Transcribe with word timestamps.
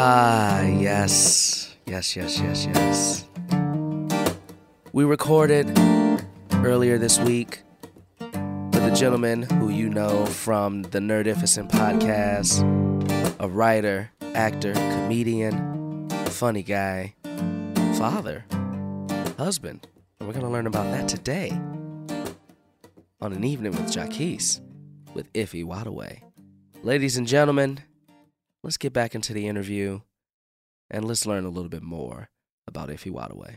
Ah, 0.00 0.62
yes. 0.62 1.74
Yes, 1.84 2.14
yes, 2.14 2.38
yes, 2.38 2.66
yes. 2.66 3.24
We 4.92 5.02
recorded 5.02 5.76
earlier 6.52 6.98
this 6.98 7.18
week 7.18 7.62
with 8.20 8.76
a 8.76 8.94
gentleman 8.94 9.42
who 9.42 9.70
you 9.70 9.88
know 9.88 10.24
from 10.26 10.82
the 10.82 11.00
Nerdificent 11.00 11.72
podcast, 11.72 12.62
a 13.40 13.48
writer, 13.48 14.12
actor, 14.36 14.72
comedian, 14.72 16.08
funny 16.26 16.62
guy, 16.62 17.16
father, 17.98 18.44
husband. 19.36 19.88
And 20.20 20.28
we're 20.28 20.32
going 20.34 20.46
to 20.46 20.52
learn 20.52 20.68
about 20.68 20.92
that 20.92 21.08
today 21.08 21.50
on 23.20 23.32
an 23.32 23.42
evening 23.42 23.72
with 23.72 23.92
Jaquise 23.92 24.60
with 25.12 25.32
Ify 25.32 25.64
Nwadiwe. 25.64 26.22
Ladies 26.84 27.16
and 27.16 27.26
gentlemen, 27.26 27.80
let's 28.68 28.76
get 28.76 28.92
back 28.92 29.14
into 29.14 29.32
the 29.32 29.48
interview 29.48 29.98
and 30.90 31.06
let's 31.06 31.24
learn 31.24 31.46
a 31.46 31.48
little 31.48 31.70
bit 31.70 31.82
more 31.82 32.28
about 32.66 32.90
Ify 32.90 33.10
Nwadiwe. 33.10 33.56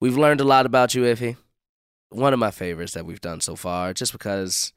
We've 0.00 0.16
learned 0.16 0.40
a 0.40 0.44
lot 0.44 0.64
about 0.64 0.94
you, 0.94 1.02
Ify. 1.02 1.36
One 2.08 2.32
of 2.32 2.38
my 2.38 2.50
favorites 2.50 2.94
that 2.94 3.04
we've 3.04 3.20
done 3.20 3.42
so 3.42 3.56
far, 3.56 3.92
just 3.92 4.12
because 4.12 4.72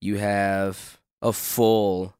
you 0.00 0.16
have 0.18 0.98
a 1.22 1.32
full 1.32 2.16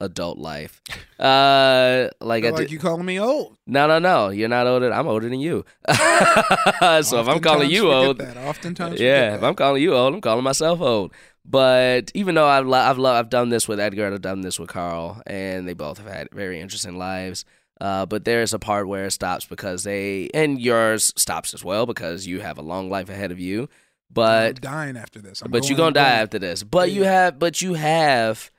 adult 0.00 0.38
life. 0.38 0.80
Uh, 1.18 2.08
like 2.20 2.44
I 2.44 2.50
like 2.50 2.56
did- 2.58 2.70
you 2.70 2.78
calling 2.78 3.04
me 3.04 3.18
old. 3.18 3.56
no, 3.66 3.88
no, 3.88 3.98
no. 3.98 4.28
You're 4.28 4.48
not 4.48 4.68
older. 4.68 4.92
I'm 4.92 5.08
older 5.08 5.28
than 5.28 5.40
you. 5.40 5.64
so 5.88 7.20
if 7.20 7.26
I'm 7.28 7.40
calling 7.40 7.68
you 7.68 7.90
old, 7.90 8.18
that. 8.18 8.36
Oftentimes, 8.36 9.00
yeah, 9.00 9.34
if. 9.34 9.42
I'm 9.42 9.56
calling 9.56 9.82
you 9.82 9.96
old, 9.96 10.14
I'm 10.14 10.20
calling 10.20 10.44
myself 10.44 10.80
old. 10.80 11.12
But 11.44 12.10
even 12.14 12.34
though 12.34 12.46
I've 12.46 12.66
lo- 12.66 12.78
I've 12.78 12.98
lo- 12.98 13.12
I've 13.12 13.30
done 13.30 13.48
this 13.48 13.66
with 13.66 13.80
Edgar, 13.80 14.12
I've 14.12 14.20
done 14.20 14.42
this 14.42 14.58
with 14.58 14.68
Carl, 14.68 15.22
and 15.26 15.66
they 15.66 15.72
both 15.74 15.98
have 15.98 16.06
had 16.06 16.28
very 16.32 16.60
interesting 16.60 16.98
lives. 16.98 17.44
Uh, 17.80 18.04
but 18.04 18.24
there's 18.24 18.52
a 18.52 18.58
part 18.58 18.88
where 18.88 19.06
it 19.06 19.12
stops 19.12 19.46
because 19.46 19.84
they 19.84 20.28
and 20.34 20.60
yours 20.60 21.12
stops 21.16 21.54
as 21.54 21.64
well 21.64 21.86
because 21.86 22.26
you 22.26 22.40
have 22.40 22.58
a 22.58 22.62
long 22.62 22.90
life 22.90 23.08
ahead 23.08 23.30
of 23.30 23.38
you. 23.38 23.62
I'm 23.62 23.68
But 24.10 24.60
dying 24.60 24.96
after 24.96 25.20
this. 25.20 25.42
I'm 25.42 25.50
but 25.50 25.68
you're 25.68 25.76
going 25.76 25.92
gonna 25.92 26.04
die 26.04 26.10
going. 26.10 26.22
after 26.22 26.38
this. 26.38 26.62
But 26.64 26.90
you 26.90 27.04
have 27.04 27.38
but 27.38 27.62
you 27.62 27.74
have 27.74 28.50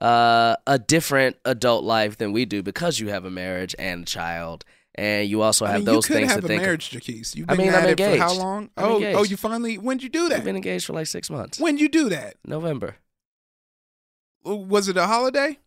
uh, 0.00 0.56
a 0.66 0.78
different 0.78 1.36
adult 1.44 1.84
life 1.84 2.18
than 2.18 2.32
we 2.32 2.44
do 2.44 2.62
because 2.62 2.98
you 2.98 3.08
have 3.08 3.24
a 3.24 3.30
marriage 3.30 3.74
and 3.78 4.02
a 4.02 4.06
child, 4.06 4.64
and 4.94 5.28
you 5.28 5.42
also 5.42 5.64
I 5.64 5.70
have 5.70 5.76
mean, 5.78 5.84
those 5.86 6.08
you 6.08 6.14
could 6.14 6.20
things 6.22 6.32
have 6.32 6.40
to 6.40 6.46
a 6.46 6.48
think. 6.48 6.62
marriage, 6.62 6.90
Jaquise. 6.90 7.34
You've 7.34 7.48
I 7.50 7.56
been 7.56 7.66
mean, 7.66 7.74
I'm 7.74 7.84
at 7.84 7.98
it 8.00 8.12
for 8.12 8.16
how 8.18 8.34
long? 8.34 8.70
I'm 8.76 8.84
oh, 8.84 9.02
oh, 9.16 9.22
you 9.24 9.36
finally. 9.36 9.76
When'd 9.76 10.02
you 10.02 10.08
do 10.08 10.28
that? 10.28 10.44
been 10.44 10.56
engaged 10.56 10.86
for 10.86 10.92
like 10.92 11.06
six 11.06 11.30
months. 11.30 11.58
When'd 11.58 11.80
you 11.80 11.88
do 11.88 12.08
that? 12.10 12.36
November. 12.46 12.96
Was 14.44 14.88
it 14.88 14.96
a 14.96 15.06
holiday? 15.06 15.58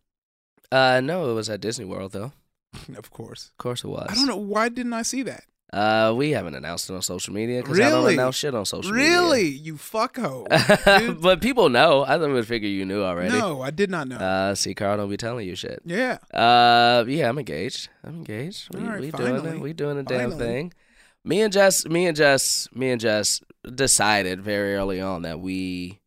Uh, 0.70 1.00
no, 1.02 1.30
it 1.30 1.34
was 1.34 1.48
at 1.50 1.60
Disney 1.60 1.84
World 1.84 2.12
though. 2.12 2.32
Of 2.96 3.10
course. 3.10 3.50
Of 3.52 3.58
course 3.58 3.82
it 3.82 3.88
was. 3.88 4.06
I 4.10 4.14
don't 4.14 4.26
know 4.26 4.36
why 4.36 4.68
didn't 4.68 4.92
I 4.92 5.02
see 5.02 5.22
that. 5.22 5.44
Uh, 5.70 6.14
we 6.16 6.30
haven't 6.30 6.54
announced 6.54 6.88
it 6.88 6.94
on 6.94 7.02
social 7.02 7.34
media 7.34 7.60
because 7.60 7.78
I 7.78 7.90
don't 7.90 8.10
announce 8.10 8.36
shit 8.36 8.54
on 8.54 8.64
social 8.64 8.90
media. 8.92 9.10
Really, 9.10 9.46
you 9.48 9.74
fucko. 9.74 11.20
but 11.20 11.42
people 11.42 11.68
know. 11.68 12.02
I 12.04 12.16
would 12.16 12.46
figure 12.46 12.68
you 12.70 12.86
knew 12.86 13.02
already. 13.02 13.36
no, 13.38 13.60
I 13.60 13.70
did 13.70 13.90
not 13.90 14.08
know. 14.08 14.16
Uh, 14.16 14.54
see, 14.54 14.74
Carl 14.74 14.96
don't 14.96 15.10
be 15.10 15.18
telling 15.18 15.46
you 15.46 15.54
shit. 15.54 15.82
yeah. 15.84 16.18
Uh, 16.32 17.04
yeah, 17.06 17.28
I'm 17.28 17.38
engaged. 17.38 17.90
I'm 18.02 18.16
engaged. 18.16 18.74
We, 18.74 18.80
right, 18.80 19.00
we 19.00 19.10
doing 19.10 19.44
it. 19.44 19.60
We 19.60 19.72
doing 19.74 19.98
a 19.98 20.02
damn 20.02 20.30
Finally. 20.30 20.38
thing. 20.38 20.72
Me 21.24 21.42
and 21.42 21.52
Jess, 21.52 21.84
me 21.86 22.06
and 22.06 22.16
Jess, 22.16 22.68
me 22.74 22.90
and 22.90 23.00
Jess 23.00 23.42
decided 23.74 24.40
very 24.40 24.74
early 24.74 25.00
on 25.02 25.20
that 25.22 25.40
we 25.40 26.00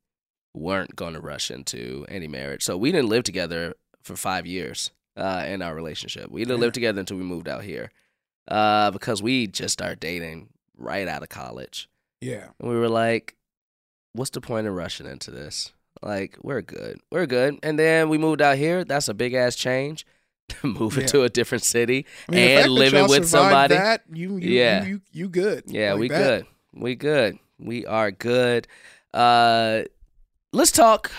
weren't 0.56 0.96
going 0.96 1.14
to 1.14 1.20
rush 1.22 1.52
into 1.52 2.06
any 2.10 2.28
marriage. 2.28 2.64
So 2.64 2.78
we 2.78 2.92
didn't 2.92 3.10
live 3.10 3.24
together 3.24 3.76
for 4.02 4.16
five 4.16 4.48
years 4.48 4.90
uh, 5.16 5.46
in 5.48 5.62
our 5.62 5.76
relationship. 5.76 6.32
We 6.32 6.42
didn't 6.42 6.58
Yeah. 6.58 6.62
live 6.62 6.74
together 6.74 7.00
until 7.00 7.18
we 7.18 7.24
moved 7.24 7.48
out 7.48 7.64
here 7.64 7.92
uh, 8.52 8.92
because 8.92 9.24
we 9.24 9.48
just 9.48 9.74
started 9.74 10.00
dating 10.00 10.50
right 10.78 11.08
out 11.08 11.24
of 11.24 11.30
college. 11.30 11.90
Yeah. 12.22 12.48
And 12.60 12.70
we 12.70 12.76
were 12.76 12.90
like, 12.90 13.36
what's 14.14 14.30
the 14.32 14.42
point 14.42 14.68
of 14.68 14.74
rushing 14.76 15.08
into 15.08 15.32
this? 15.32 15.74
Like, 16.04 16.38
we're 16.42 16.62
good. 16.62 17.00
We're 17.12 17.26
good. 17.26 17.58
And 17.64 17.80
then 17.80 18.10
we 18.10 18.18
moved 18.18 18.42
out 18.42 18.58
here. 18.58 18.84
That's 18.84 19.08
a 19.08 19.14
big 19.14 19.34
ass 19.34 19.56
change. 19.56 20.06
Moving 20.64 21.02
Yeah. 21.02 21.08
to 21.08 21.24
a 21.24 21.30
different 21.30 21.64
city. 21.64 22.06
I 22.28 22.32
mean, 22.32 22.58
And 22.60 22.72
living 22.72 23.08
with 23.08 23.28
somebody. 23.30 23.76
That, 23.76 24.04
you, 24.12 24.38
you, 24.38 24.50
Yeah. 24.50 24.84
you, 24.84 24.90
you, 24.90 25.02
you 25.14 25.30
good. 25.30 25.64
Yeah, 25.68 25.94
Like 25.94 26.00
we 26.02 26.08
that. 26.10 26.18
good. 26.18 26.46
We 26.74 26.96
good. 26.96 27.40
We 27.60 27.86
are 27.86 28.12
good. 28.12 28.68
Uh 29.14 29.84
let's 30.54 30.72
talk 30.72 31.12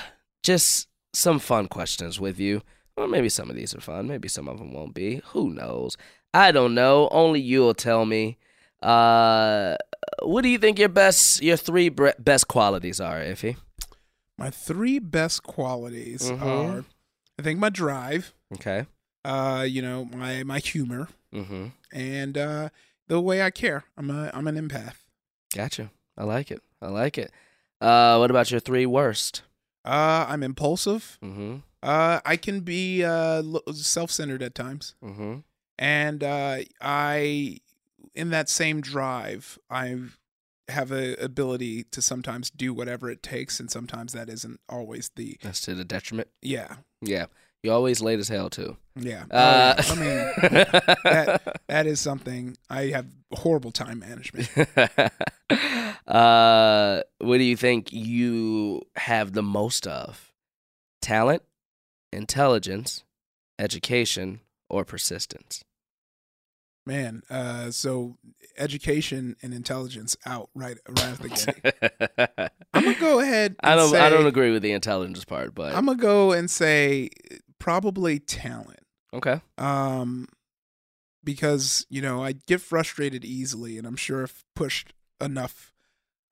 just 0.42 0.88
some 1.15 1.38
fun 1.38 1.69
questions 1.69 2.19
with 2.21 2.38
you. 2.41 2.62
Or 2.97 3.06
maybe 3.09 3.28
some 3.31 3.48
of 3.48 3.56
these 3.56 3.75
are 3.75 3.81
fun, 3.81 4.06
maybe 4.06 4.28
some 4.28 4.48
of 4.48 4.59
them 4.59 4.72
won't 4.72 4.92
be. 4.94 5.22
Who 5.32 5.50
knows? 5.50 5.97
I 6.34 6.53
don't 6.53 6.75
know. 6.75 7.09
Only 7.10 7.41
you'll 7.41 7.75
tell 7.75 8.04
me. 8.06 8.38
Uh 8.82 9.76
what 10.22 10.43
do 10.43 10.48
you 10.48 10.59
think 10.59 10.78
your 10.78 10.88
best 10.88 11.43
your 11.43 11.56
three 11.56 11.88
bre- 11.88 12.19
best 12.19 12.48
qualities 12.48 13.00
are, 13.00 13.20
Ify? 13.20 13.56
My 14.38 14.50
three 14.50 14.98
best 14.98 15.42
qualities 15.42 16.31
Mhm. 16.31 16.42
are, 16.42 16.84
I 17.38 17.42
think, 17.42 17.59
my 17.60 17.69
drive. 17.71 18.32
Okay. 18.54 18.87
Uh, 19.25 19.65
you 19.69 19.82
know, 19.82 20.04
my 20.06 20.42
my 20.42 20.59
humor 20.59 21.09
Mhm. 21.32 21.72
and 21.92 22.37
uh, 22.38 22.69
the 23.09 23.21
way 23.21 23.42
I 23.42 23.50
care. 23.50 23.84
I'm 23.97 24.10
a 24.10 24.31
I'm 24.34 24.48
an 24.48 24.56
empath. 24.56 24.97
Gotcha. 25.54 25.91
I 26.16 26.25
like 26.25 26.50
it. 26.50 26.62
I 26.81 26.88
like 26.88 27.19
it. 27.19 27.31
Uh 27.81 28.16
what 28.19 28.31
about 28.31 28.50
your 28.50 28.60
three 28.60 28.87
worst? 28.87 29.42
Uh, 29.84 30.26
I'm 30.28 30.42
impulsive. 30.42 31.19
Mhm. 31.22 31.62
Uh, 31.82 32.21
I 32.25 32.37
can 32.37 32.60
be 32.60 33.04
uh 33.04 33.42
self-centered 33.72 34.42
at 34.42 34.54
times, 34.54 34.94
Mhm. 35.03 35.42
And 35.82 36.22
uh, 36.22 36.59
I, 36.81 37.59
in 38.15 38.31
that 38.31 38.48
same 38.48 38.81
drive, 38.81 39.59
I 39.69 39.97
have 40.69 40.93
a 40.93 41.15
ability 41.16 41.82
to 41.91 42.00
sometimes 42.00 42.48
do 42.50 42.72
whatever 42.72 43.10
it 43.10 43.22
takes, 43.22 43.59
and 43.60 43.69
sometimes 43.70 44.12
that 44.12 44.28
isn't 44.28 44.60
always 44.69 45.10
the 45.16 45.37
That's 45.42 45.60
to 45.62 45.75
the 45.75 45.84
detriment. 45.84 46.28
yeah 46.41 46.76
Yeah. 47.00 47.26
You're 47.65 47.75
always 47.75 48.00
late 48.00 48.19
as 48.19 48.28
hell 48.28 48.50
too. 48.50 48.76
yeah. 48.97 49.25
Oh, 49.31 49.38
Uh. 49.38 49.75
I 49.78 49.94
mean, 49.94 51.00
that 51.04 51.60
that 51.69 51.87
is 51.87 52.00
something 52.00 52.56
I 52.69 52.87
have 52.87 53.06
horrible 53.32 53.71
time 53.71 54.00
management. 54.00 54.48
uh, 56.06 57.03
what 57.19 57.38
do 57.38 57.44
you 57.44 57.56
think 57.56 57.92
you 57.92 58.82
have 58.97 59.32
the 59.32 59.42
most 59.42 59.87
of? 59.87 60.32
Talent, 61.00 61.42
intelligence, 62.12 63.04
education, 63.59 64.41
or 64.69 64.84
persistence? 64.84 65.65
Man, 66.84 67.22
uh, 67.31 67.70
so 67.70 68.16
education 68.59 69.37
and 69.43 69.54
intelligence 69.54 70.16
out 70.26 70.50
right 70.54 70.76
right 70.88 71.06
out 71.06 71.19
the 71.19 71.28
gate. 72.34 72.50
I'm 72.75 72.84
gonna 72.84 72.98
go 72.98 73.20
ahead. 73.20 73.54
I 73.62 73.76
don't. 73.76 73.91
Say, 73.91 74.00
I 74.00 74.09
don't 74.09 74.26
agree 74.26 74.50
with 74.50 74.62
the 74.62 74.72
intelligence 74.72 75.25
part, 75.25 75.54
but 75.54 75.75
I'm 75.75 75.87
gonna 75.87 75.98
go 75.98 76.32
and 76.32 76.50
say 76.50 77.10
probably 77.59 78.19
talent. 78.19 78.81
okay. 79.15 79.41
Um, 79.59 80.28
because 81.25 81.87
you 81.88 82.03
know 82.03 82.22
I 82.22 82.32
get 82.32 82.60
frustrated 82.60 83.25
easily, 83.25 83.78
and 83.78 83.87
I'm 83.87 83.97
sure 83.97 84.25
if 84.25 84.44
pushed 84.56 84.92
enough, 85.21 85.72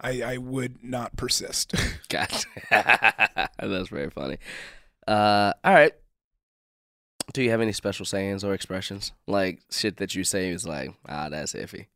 I 0.00 0.22
I 0.22 0.37
would 0.39 0.83
not 0.83 1.16
persist. 1.16 1.75
Gotcha. 2.09 2.49
That's 2.71 3.89
very 3.89 4.10
funny. 4.10 4.39
Uh, 5.06 5.53
all 5.62 5.75
right. 5.75 5.93
Do 7.32 7.42
you 7.42 7.50
have 7.50 7.60
any 7.60 7.72
special 7.72 8.04
sayings 8.04 8.42
or 8.44 8.54
expressions 8.54 9.12
like 9.26 9.60
shit 9.70 9.98
that 9.98 10.14
you 10.14 10.24
say 10.24 10.48
is 10.50 10.66
like, 10.66 10.91
ah, 11.08 11.28
that's 11.28 11.52
iffy. 11.52 11.86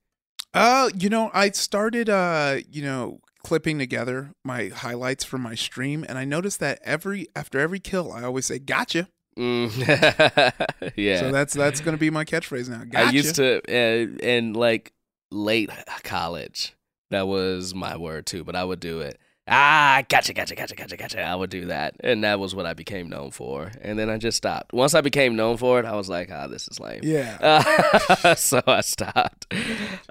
uh, 0.52 0.90
you 0.96 1.08
know 1.08 1.30
I 1.34 1.50
started 1.50 2.08
uh 2.08 2.58
you 2.70 2.82
know 2.82 3.20
clipping 3.42 3.78
together 3.78 4.30
my 4.44 4.68
highlights 4.68 5.24
from 5.24 5.42
my 5.42 5.54
stream, 5.54 6.04
and 6.08 6.16
I 6.18 6.24
noticed 6.24 6.60
that 6.60 6.78
every 6.82 7.26
after 7.36 7.58
every 7.58 7.80
kill, 7.80 8.12
I 8.12 8.22
always 8.24 8.46
say 8.46 8.58
"gotcha." 8.58 9.08
Mm. 9.38 9.70
yeah. 10.96 11.20
So 11.20 11.32
that's 11.32 11.54
that's 11.54 11.80
gonna 11.80 11.96
be 11.96 12.10
my 12.10 12.24
catchphrase 12.24 12.68
now. 12.68 12.84
Gotcha. 12.84 13.08
I 13.08 13.10
used 13.10 13.34
to, 13.36 13.58
uh, 13.68 14.16
in 14.24 14.52
like 14.52 14.92
late 15.32 15.70
college, 16.04 16.74
that 17.10 17.26
was 17.26 17.74
my 17.74 17.96
word 17.96 18.26
too, 18.26 18.44
but 18.44 18.54
I 18.56 18.64
would 18.64 18.80
do 18.80 19.00
it. 19.00 19.18
Ah, 19.46 20.02
gotcha, 20.08 20.32
gotcha, 20.32 20.54
gotcha, 20.54 20.74
gotcha, 20.74 20.96
gotcha. 20.96 21.22
I 21.22 21.34
would 21.34 21.50
do 21.50 21.66
that. 21.66 21.96
And 22.00 22.24
that 22.24 22.40
was 22.40 22.54
what 22.54 22.64
I 22.64 22.72
became 22.72 23.10
known 23.10 23.30
for. 23.30 23.72
And 23.82 23.98
then 23.98 24.08
I 24.08 24.16
just 24.16 24.38
stopped. 24.38 24.72
Once 24.72 24.94
I 24.94 25.02
became 25.02 25.36
known 25.36 25.58
for 25.58 25.78
it, 25.78 25.84
I 25.84 25.94
was 25.96 26.08
like, 26.08 26.30
ah, 26.32 26.46
this 26.46 26.66
is 26.68 26.80
lame. 26.80 27.00
Yeah. 27.02 27.36
Uh, 27.40 28.34
so 28.36 28.62
I 28.66 28.80
stopped. 28.80 29.52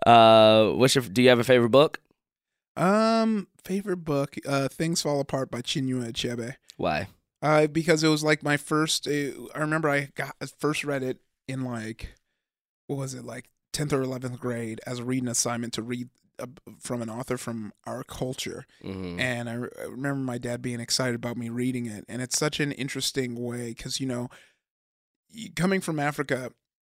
Uh, 0.06 0.69
what's 0.71 0.94
your, 0.94 1.03
do 1.03 1.24
you 1.24 1.30
have 1.30 1.39
a 1.39 1.44
favorite 1.44 1.71
book? 1.71 2.00
Um, 2.75 3.47
favorite 3.63 4.03
book, 4.03 4.35
uh, 4.47 4.68
Things 4.68 5.01
Fall 5.01 5.19
Apart 5.19 5.50
by 5.50 5.62
Chinua 5.62 6.12
Achebe. 6.12 6.56
Why? 6.77 7.07
Uh, 7.41 7.68
because 7.68 8.03
it 8.03 8.09
was 8.09 8.24
like 8.24 8.44
my 8.44 8.57
first. 8.57 9.07
Uh, 9.07 9.31
I 9.53 9.59
remember 9.59 9.89
I 9.89 10.09
got 10.15 10.36
first 10.59 10.83
read 10.83 11.03
it 11.03 11.19
in 11.47 11.63
like, 11.63 12.15
what 12.88 12.97
was 12.97 13.13
it 13.13 13.25
like 13.25 13.50
tenth 13.74 13.94
or 13.94 14.01
eleventh 14.01 14.39
grade 14.39 14.79
as 14.86 15.00
a 15.00 15.03
reading 15.03 15.27
assignment 15.27 15.74
to 15.74 15.81
read 15.81 16.09
uh, 16.39 16.47
from 16.80 17.01
an 17.01 17.09
author 17.09 17.38
from 17.38 17.74
our 17.85 18.03
culture, 18.03 18.65
hmm 18.81 19.19
and 19.19 19.50
I, 19.50 19.53
re- 19.53 19.69
I 19.80 19.85
remember 19.85 20.21
my 20.21 20.38
dad 20.38 20.62
being 20.62 20.80
excited 20.80 21.15
about 21.15 21.38
me 21.38 21.50
reading 21.50 21.85
it, 21.85 22.06
and 22.07 22.21
it's 22.21 22.38
such 22.38 22.59
an 22.59 22.71
interesting 22.71 23.35
way 23.35 23.69
because 23.69 24.00
you 24.00 24.07
know. 24.07 24.30
coming 25.56 25.81
from 25.81 26.00
Africa, 26.00 26.51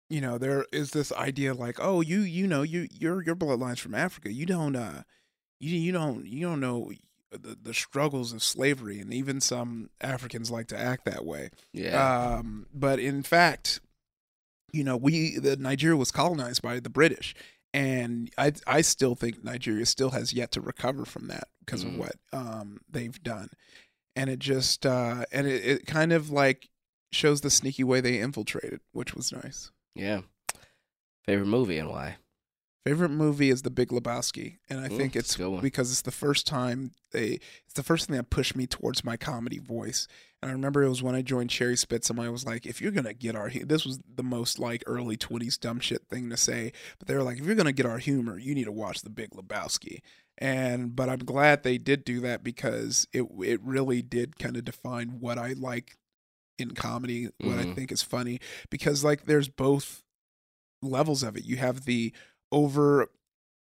you 0.10 0.22
know, 0.22 0.38
there 0.38 0.66
is 0.72 0.92
this 0.92 1.12
idea 1.14 1.54
like, 1.54 1.78
oh, 1.80 2.02
you 2.02 2.20
you 2.20 2.48
know, 2.48 2.62
you 2.62 2.88
your 2.92 3.24
your 3.24 3.36
bloodline's 3.36 3.80
from 3.80 3.96
Africa. 3.96 4.32
You 4.32 4.46
don't 4.46 4.76
uh 4.76 5.04
you 5.60 5.78
you 5.78 5.92
don't 5.92 6.26
you 6.26 6.46
don't 6.46 6.60
know 6.60 6.92
the, 7.32 7.58
the 7.62 7.74
struggles 7.74 8.34
of 8.34 8.44
slavery 8.44 9.00
and 9.00 9.14
even 9.14 9.42
some 9.42 9.90
Africans 10.02 10.52
like 10.52 10.68
to 10.68 10.78
act 10.80 11.06
that 11.06 11.26
way. 11.26 11.50
Yeah. 11.74 12.38
Um 12.40 12.68
but 12.74 13.00
in 13.00 13.24
fact, 13.24 13.80
you 14.72 14.84
know, 14.84 14.98
we 14.98 15.40
the 15.40 15.56
Nigeria 15.56 15.98
was 15.98 16.12
colonized 16.12 16.62
by 16.62 16.80
the 16.80 16.90
British 16.90 17.34
and 17.76 18.32
I 18.38 18.54
I 18.66 18.82
still 18.82 19.16
think 19.16 19.44
Nigeria 19.44 19.86
still 19.86 20.12
has 20.12 20.32
yet 20.34 20.52
to 20.54 20.62
recover 20.62 21.04
from 21.06 21.28
that 21.28 21.50
because 21.60 21.84
Mhm. 21.84 21.88
of 21.88 21.98
what 21.98 22.16
um 22.32 22.80
they've 22.90 23.22
done. 23.22 23.50
And 24.16 24.30
it 24.30 24.40
just 24.40 24.86
uh 24.86 25.26
and 25.32 25.46
it, 25.46 25.66
it 25.66 25.86
kind 25.86 26.14
of 26.14 26.30
like 26.30 26.70
shows 27.12 27.42
the 27.42 27.50
sneaky 27.50 27.84
way 27.84 28.00
they 28.02 28.20
infiltrated, 28.20 28.80
which 28.94 29.14
was 29.14 29.32
nice. 29.32 29.72
yeah. 29.94 30.22
Favorite 31.26 31.48
movie 31.48 31.78
and 31.78 31.90
why? 31.90 32.18
Favorite 32.86 33.10
movie 33.10 33.50
is 33.50 33.64
The 33.64 33.72
Big 33.72 33.90
Lebowski, 33.90 34.58
and 34.70 34.80
I 34.80 34.88
Mm, 34.90 34.98
think 34.98 35.16
it's 35.16 35.34
a 35.36 35.38
good 35.40 35.50
one. 35.50 35.62
because 35.62 35.92
it's 35.92 36.04
the 36.04 36.12
first 36.12 36.46
time 36.46 36.92
they 37.12 37.40
it's 37.66 37.74
the 37.74 37.84
first 37.84 38.08
thing 38.08 38.16
that 38.16 38.30
pushed 38.30 38.56
me 38.56 38.68
towards 38.68 39.04
my 39.04 39.18
comedy 39.18 39.58
voice. 39.60 40.08
And 40.46 40.52
I 40.52 40.54
remember 40.54 40.84
it 40.84 40.90
was 40.90 41.02
when 41.02 41.16
I 41.16 41.24
joined 41.24 41.50
Cherry 41.50 41.76
Spit, 41.76 42.06
somebody 42.06 42.30
was 42.30 42.46
like, 42.46 42.68
"If 42.68 42.80
you're 42.80 42.92
gonna 42.92 43.16
get 43.16 43.36
our," 43.36 43.50
hu-" 43.50 43.66
this 43.66 43.84
was 43.84 44.00
the 44.08 44.22
most 44.22 44.60
like 44.60 44.84
early 44.86 45.18
twenties 45.18 45.58
dumb 45.58 45.80
shit 45.80 46.08
thing 46.08 46.30
to 46.30 46.38
say, 46.38 46.72
but 47.00 47.08
they 47.08 47.16
were 47.16 47.24
like, 47.24 47.40
"If 47.40 47.46
you're 47.48 47.56
gonna 47.56 47.72
get 47.72 47.88
our 47.88 47.98
humor, 47.98 48.38
you 48.38 48.54
need 48.54 48.66
to 48.66 48.72
watch 48.72 49.02
The 49.02 49.10
Big 49.10 49.32
Lebowski." 49.32 50.02
And 50.38 50.96
but 50.96 51.10
I'm 51.10 51.18
glad 51.26 51.64
they 51.64 51.80
did 51.80 52.06
do 52.06 52.20
that 52.20 52.44
because 52.44 53.08
it 53.12 53.24
it 53.44 53.60
really 53.64 54.04
did 54.04 54.38
kind 54.38 54.56
of 54.56 54.66
define 54.66 55.20
what 55.20 55.40
I 55.40 55.54
like 55.54 55.98
in 56.60 56.72
comedy, 56.76 57.30
what 57.40 57.58
I 57.58 57.66
Mhm. 57.66 57.76
think 57.76 57.92
is 57.92 58.04
funny, 58.04 58.40
because 58.70 59.04
like 59.04 59.26
there's 59.26 59.50
both 59.50 60.04
levels 60.84 61.24
of 61.24 61.36
it. 61.38 61.46
You 61.46 61.58
have 61.58 61.86
the 61.86 62.14
over 62.52 63.10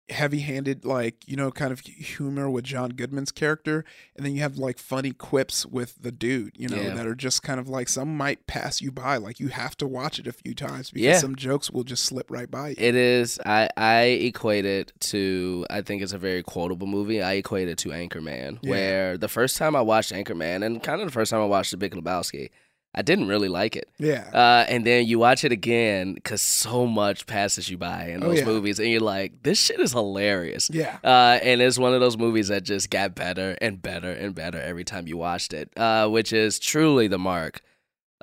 heavy 0.09 0.39
handed 0.39 0.85
like 0.85 1.17
you 1.27 1.35
know 1.37 1.51
kind 1.51 1.73
of 1.73 1.81
humor 1.81 2.49
with 2.49 2.63
John 2.65 2.91
Goodman's 2.91 3.33
character 3.33 3.85
and 4.15 4.25
then 4.25 4.35
you 4.37 4.41
have 4.41 4.57
like 4.57 4.79
funny 4.79 5.11
quips 5.11 5.67
with 5.67 6.01
the 6.01 6.13
dude 6.13 6.53
you 6.57 6.69
know 6.69 6.77
Yeah. 6.81 6.95
that 6.95 7.07
are 7.09 7.15
just 7.17 7.43
kind 7.43 7.59
of 7.59 7.69
like 7.69 7.89
some 7.89 8.17
might 8.17 8.47
pass 8.47 8.81
you 8.81 8.93
by 8.93 9.17
like 9.17 9.41
you 9.41 9.49
have 9.49 9.77
to 9.79 9.87
watch 9.87 10.21
it 10.21 10.29
a 10.29 10.33
few 10.33 10.55
times 10.55 10.91
because 10.93 11.05
Yeah. 11.05 11.19
some 11.19 11.35
jokes 11.35 11.73
will 11.73 11.83
just 11.83 12.05
slip 12.05 12.31
right 12.31 12.49
by 12.49 12.69
you 12.69 12.75
It 12.79 12.95
is. 12.95 13.41
I 13.45 13.69
I 13.77 14.03
equate 14.03 14.65
it 14.65 14.93
to. 15.01 15.67
I 15.71 15.81
think 15.83 16.03
it's 16.03 16.13
a 16.13 16.19
very 16.19 16.43
quotable 16.45 16.87
movie. 16.87 17.21
I 17.21 17.33
equate 17.35 17.69
it 17.69 17.79
to 17.79 17.89
Anchorman, 17.89 18.59
Yeah. 18.63 18.71
where 18.71 19.19
the 19.19 19.29
first 19.29 19.57
time 19.57 19.75
I 19.75 19.81
watched 19.81 20.13
Anchorman, 20.13 20.65
and 20.65 20.83
kind 20.83 21.01
of 21.01 21.07
the 21.09 21.13
first 21.13 21.31
time 21.33 21.41
I 21.41 21.47
watched 21.47 21.73
The 21.73 21.77
Big 21.77 21.95
Lebowski, 21.95 22.51
I 22.99 23.03
didn't 23.03 23.29
really 23.29 23.49
like 23.49 23.77
it. 23.77 23.89
yeah 23.99 24.25
Uh, 24.33 24.65
and 24.69 24.87
then 24.87 25.07
you 25.07 25.19
watch 25.19 25.45
it 25.45 25.53
again 25.53 26.15
because 26.15 26.41
so 26.41 26.87
much 26.87 27.27
passes 27.27 27.69
you 27.69 27.77
by 27.77 28.07
in 28.09 28.25
Oh, 28.25 28.29
those 28.29 28.39
yeah. 28.39 28.45
movies, 28.47 28.79
and 28.79 28.89
you're 28.89 29.01
like, 29.01 29.43
this 29.43 29.61
shit 29.63 29.79
is 29.81 29.93
hilarious. 29.93 30.71
yeah 30.73 30.97
Uh, 31.05 31.39
and 31.43 31.61
it's 31.61 31.79
one 31.79 31.93
of 31.95 32.01
those 32.01 32.17
movies 32.17 32.49
that 32.49 32.63
just 32.63 32.89
got 32.91 33.15
better 33.15 33.57
and 33.61 33.83
better 33.83 34.11
and 34.11 34.35
better 34.35 34.59
every 34.61 34.85
time 34.85 35.07
you 35.07 35.17
watched 35.19 35.53
it, 35.53 35.71
uh, 35.77 36.09
which 36.09 36.33
is 36.33 36.59
truly 36.59 37.07
the 37.07 37.19
mark 37.19 37.61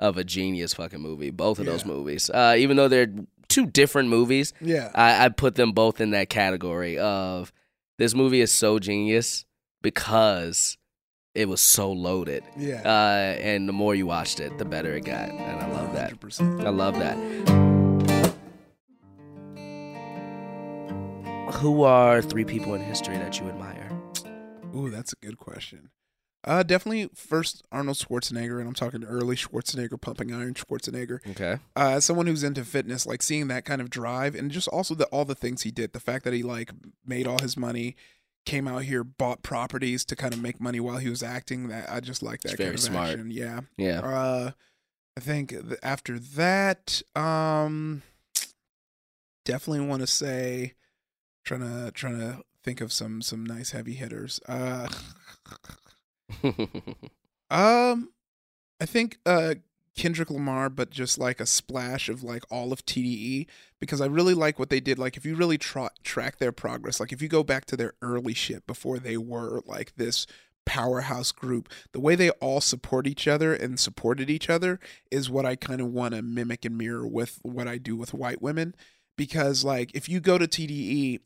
of 0.00 0.16
a 0.16 0.24
genius 0.24 0.74
fucking 0.74 1.00
movie. 1.00 1.30
Both 1.30 1.60
of 1.60 1.66
those 1.66 1.84
movies, 1.84 2.28
uh, 2.30 2.56
even 2.58 2.76
though 2.76 2.88
they're 2.88 3.12
two 3.48 3.66
different 3.66 4.08
movies, 4.08 4.52
yeah 4.60 4.90
I, 4.94 5.26
I 5.26 5.28
put 5.28 5.54
them 5.54 5.70
both 5.72 6.00
in 6.00 6.10
that 6.10 6.28
category 6.30 6.98
of 6.98 7.52
this 7.98 8.12
movie 8.14 8.40
is 8.40 8.50
so 8.50 8.80
genius 8.80 9.44
because 9.82 10.76
it 11.34 11.48
was 11.48 11.60
so 11.60 11.90
loaded. 11.92 12.44
yeah 12.56 12.80
Uh, 12.84 13.36
and 13.40 13.68
the 13.68 13.72
more 13.72 13.94
you 13.94 14.06
watched 14.06 14.40
it, 14.40 14.56
the 14.58 14.64
better 14.64 14.94
it 14.94 15.04
got, 15.04 15.28
and 15.30 15.60
I 15.60 15.68
love 15.70 15.92
that. 15.94 16.18
100%. 16.20 16.64
I 16.64 16.70
love 16.70 16.98
that. 16.98 17.16
Who 21.54 21.82
are 21.82 22.20
three 22.20 22.44
people 22.44 22.74
in 22.74 22.82
history 22.82 23.16
that 23.16 23.38
you 23.40 23.48
admire? 23.48 23.88
Ooh, 24.74 24.90
that's 24.90 25.12
a 25.12 25.16
good 25.16 25.38
question. 25.38 25.90
Uh, 26.42 26.62
definitely 26.62 27.08
first 27.14 27.62
Arnold 27.72 27.96
Schwarzenegger, 27.96 28.58
and 28.58 28.68
I'm 28.68 28.74
talking 28.74 29.02
early 29.04 29.34
Schwarzenegger, 29.36 29.98
pumping 29.98 30.32
iron 30.34 30.52
Schwarzenegger. 30.54 31.26
Okay. 31.30 31.58
uh, 31.76 31.90
as 31.96 32.04
someone 32.04 32.26
who's 32.26 32.44
into 32.44 32.64
fitness, 32.64 33.06
like 33.06 33.22
seeing 33.22 33.48
that 33.48 33.64
kind 33.64 33.80
of 33.80 33.88
drive 33.88 34.34
and 34.34 34.50
just 34.50 34.68
also 34.68 34.94
the 34.94 35.06
all 35.06 35.24
the 35.24 35.34
things 35.34 35.62
he 35.62 35.70
did, 35.70 35.92
the 35.94 36.00
fact 36.00 36.24
that 36.24 36.34
he 36.34 36.42
like 36.42 36.70
made 37.06 37.26
all 37.26 37.38
his 37.40 37.56
money, 37.56 37.96
came 38.44 38.68
out 38.68 38.82
here, 38.82 39.02
bought 39.04 39.42
properties 39.42 40.04
to 40.06 40.16
kind 40.16 40.34
of 40.34 40.40
make 40.40 40.60
money 40.60 40.80
while 40.80 40.98
he 40.98 41.08
was 41.08 41.22
acting. 41.22 41.68
That 41.68 41.90
I 41.90 42.00
just 42.00 42.22
like 42.22 42.40
that 42.42 42.52
It's 42.52 42.60
kind 42.60 42.74
of 42.74 42.80
smart. 42.80 43.10
action. 43.10 43.30
Yeah. 43.30 43.60
Yeah. 43.76 44.00
Uh, 44.00 44.50
I 45.16 45.20
think 45.20 45.50
th- 45.50 45.78
after 45.82 46.18
that, 46.18 47.02
um, 47.14 48.02
definitely 49.44 49.86
want 49.86 50.00
to 50.00 50.06
say, 50.06 50.74
trying 51.44 51.60
to 51.60 51.90
trying 51.92 52.18
to 52.18 52.42
think 52.62 52.80
of 52.80 52.92
some 52.92 53.22
some 53.22 53.44
nice 53.44 53.70
heavy 53.72 53.94
hitters. 53.94 54.40
Uh, 54.48 54.88
um, 57.50 58.10
I 58.80 58.86
think 58.86 59.18
uh 59.26 59.54
Kendrick 59.96 60.30
Lamar, 60.30 60.68
but 60.68 60.90
just 60.90 61.18
like 61.18 61.40
a 61.40 61.46
splash 61.46 62.08
of 62.08 62.22
like 62.22 62.42
all 62.50 62.72
of 62.72 62.84
TDE 62.84 63.46
because 63.78 64.00
I 64.00 64.06
really 64.06 64.34
like 64.34 64.58
what 64.58 64.70
they 64.70 64.80
did. 64.80 64.98
Like 64.98 65.16
if 65.16 65.24
you 65.24 65.36
really 65.36 65.58
tra- 65.58 65.90
track 66.02 66.38
their 66.38 66.52
progress, 66.52 66.98
like 66.98 67.12
if 67.12 67.22
you 67.22 67.28
go 67.28 67.44
back 67.44 67.64
to 67.66 67.76
their 67.76 67.94
early 68.02 68.34
shit 68.34 68.66
before 68.66 68.98
they 68.98 69.16
were 69.16 69.62
like 69.66 69.94
this 69.96 70.26
powerhouse 70.64 71.30
group, 71.30 71.68
the 71.92 72.00
way 72.00 72.16
they 72.16 72.30
all 72.30 72.60
support 72.60 73.06
each 73.06 73.28
other 73.28 73.54
and 73.54 73.78
supported 73.78 74.28
each 74.28 74.50
other 74.50 74.80
is 75.10 75.30
what 75.30 75.46
I 75.46 75.54
kind 75.54 75.80
of 75.80 75.88
want 75.88 76.14
to 76.14 76.22
mimic 76.22 76.64
and 76.64 76.76
mirror 76.76 77.06
with 77.06 77.38
what 77.42 77.68
I 77.68 77.78
do 77.78 77.96
with 77.96 78.14
white 78.14 78.42
women. 78.42 78.74
Because 79.16 79.64
like 79.64 79.92
if 79.94 80.08
you 80.08 80.18
go 80.18 80.38
to 80.38 80.48
TDE 80.48 81.20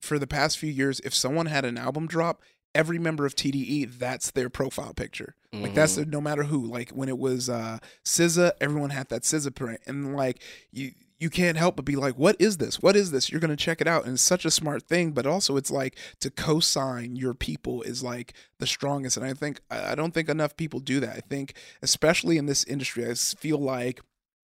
for 0.00 0.18
the 0.18 0.26
past 0.28 0.58
few 0.58 0.70
years, 0.70 1.00
if 1.00 1.14
someone 1.14 1.46
had 1.46 1.64
an 1.64 1.78
album 1.78 2.06
drop, 2.06 2.40
every 2.74 2.98
member 2.98 3.26
of 3.26 3.34
TDE, 3.36 3.84
that's 3.98 4.30
their 4.30 4.48
profile 4.48 4.94
picture. 4.94 5.34
Like 5.52 5.74
that's 5.74 5.96
Mhm. 5.98 6.08
no 6.08 6.20
matter 6.22 6.44
who. 6.44 6.64
Like 6.66 6.90
when 6.90 7.08
it 7.10 7.18
was 7.18 7.50
uh 7.50 7.78
SZA, 8.04 8.52
everyone 8.60 8.90
had 8.90 9.08
that 9.10 9.22
SZA 9.22 9.50
print, 9.54 9.80
and 9.86 10.16
like 10.16 10.40
you 10.70 10.92
you 11.18 11.30
can't 11.30 11.56
help 11.56 11.76
but 11.76 11.84
be 11.84 11.94
like, 11.94 12.14
what 12.18 12.34
is 12.40 12.56
this? 12.56 12.80
What 12.82 12.96
is 12.96 13.12
this? 13.12 13.30
You're 13.30 13.40
gonna 13.40 13.54
check 13.56 13.80
it 13.80 13.86
out, 13.86 14.04
and 14.04 14.14
it's 14.14 14.22
such 14.22 14.44
a 14.44 14.50
smart 14.50 14.82
thing. 14.84 15.12
But 15.12 15.26
also, 15.26 15.56
it's 15.56 15.70
like 15.70 15.96
to 16.20 16.30
co-sign 16.30 17.14
your 17.16 17.34
people 17.34 17.82
is 17.82 18.02
like 18.02 18.32
the 18.58 18.66
strongest, 18.66 19.16
and 19.18 19.26
I 19.26 19.34
think 19.34 19.60
I 19.70 19.94
don't 19.94 20.12
think 20.14 20.28
enough 20.30 20.56
people 20.56 20.80
do 20.80 20.98
that. 21.00 21.14
I 21.16 21.20
think 21.20 21.54
especially 21.82 22.38
in 22.38 22.46
this 22.46 22.64
industry, 22.64 23.08
I 23.08 23.14
feel 23.14 23.58
like 23.58 24.00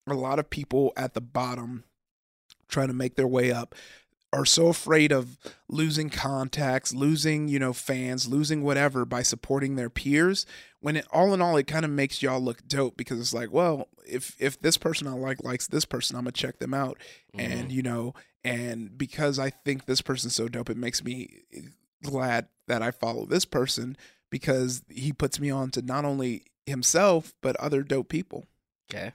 a 0.07 0.13
lot 0.13 0.39
of 0.39 0.49
people 0.49 0.93
at 0.95 1.15
the 1.15 1.21
bottom 1.21 1.83
trying 2.67 2.87
to 2.87 2.93
make 2.93 3.15
their 3.15 3.27
way 3.27 3.51
up 3.51 3.73
are 4.31 4.45
so 4.45 4.67
afraid 4.67 5.11
of 5.11 5.37
losing 5.67 6.09
contacts, 6.09 6.93
losing, 6.93 7.47
you 7.47 7.57
know, 7.57 7.73
fans, 7.73 8.27
losing 8.27 8.61
whatever 8.61 9.05
by 9.05 9.23
supporting 9.23 9.75
their 9.75 9.89
peers. 9.89 10.45
When 10.81 10.95
it 10.95 11.07
all 11.11 11.33
in 11.33 11.41
all, 11.41 11.57
it 11.57 11.67
kind 11.67 11.83
of 11.83 11.91
makes 11.91 12.21
y'all 12.21 12.39
look 12.39 12.67
dope 12.67 12.95
because 12.95 13.19
it's 13.19 13.33
like, 13.33 13.51
well, 13.51 13.87
if 14.05 14.35
if 14.39 14.61
this 14.61 14.77
person 14.77 15.07
I 15.07 15.13
like 15.13 15.43
likes 15.43 15.67
this 15.67 15.85
person, 15.85 16.15
I'm 16.15 16.23
gonna 16.23 16.31
check 16.31 16.59
them 16.59 16.73
out, 16.73 16.97
and 17.33 17.63
mm-hmm. 17.63 17.71
you 17.71 17.81
know, 17.81 18.13
and 18.43 18.97
because 18.97 19.39
I 19.39 19.49
think 19.49 19.85
this 19.85 20.01
person's 20.01 20.35
so 20.35 20.47
dope, 20.47 20.69
it 20.69 20.77
makes 20.77 21.03
me 21.03 21.41
eh, 21.53 21.61
glad 22.03 22.47
that 22.67 22.81
I 22.81 22.91
follow 22.91 23.25
this 23.25 23.45
person 23.45 23.97
because 24.29 24.83
he 24.89 25.11
puts 25.11 25.39
me 25.39 25.49
on 25.49 25.71
to 25.71 25.81
not 25.81 26.05
only 26.05 26.43
himself 26.65 27.33
but 27.41 27.55
other 27.57 27.81
dope 27.83 28.09
people. 28.09 28.45
Okay. 28.91 29.13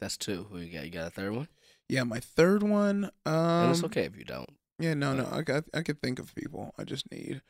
That's 0.00 0.16
two. 0.16 0.46
Who 0.50 0.58
you 0.58 0.72
got? 0.72 0.84
You 0.84 0.90
got 0.90 1.06
a 1.06 1.10
third 1.10 1.34
one? 1.34 1.48
Yeah, 1.88 2.04
my 2.04 2.20
third 2.20 2.62
one. 2.62 3.10
Um, 3.24 3.70
it's 3.70 3.84
okay 3.84 4.04
if 4.04 4.16
you 4.16 4.24
don't. 4.24 4.50
Yeah, 4.78 4.94
no, 4.94 5.14
no, 5.14 5.26
I 5.32 5.42
got, 5.42 5.64
I 5.72 5.82
could 5.82 6.02
think 6.02 6.18
of 6.18 6.34
people. 6.34 6.74
I 6.78 6.84
just 6.84 7.10
need, 7.10 7.40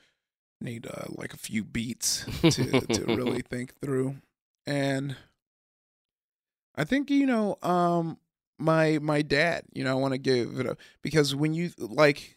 need 0.61 0.87
uh, 0.87 1.07
like 1.09 1.35
a 1.35 1.39
few 1.39 1.65
beats 1.65 2.25
to 2.43 2.81
to 2.87 3.05
really 3.07 3.43
think 3.51 3.81
through, 3.81 4.17
and 4.67 5.17
I 6.77 6.85
think 6.85 7.11
you 7.11 7.27
know, 7.27 7.59
um, 7.63 8.19
my 8.59 8.99
my 9.01 9.23
dad. 9.23 9.65
You 9.73 9.85
know, 9.85 9.91
I 9.91 9.95
want 9.95 10.13
to 10.13 10.19
give 10.19 10.61
it 10.61 10.67
a 10.67 10.77
because 11.03 11.35
when 11.35 11.55
you 11.55 11.71
like, 11.79 12.37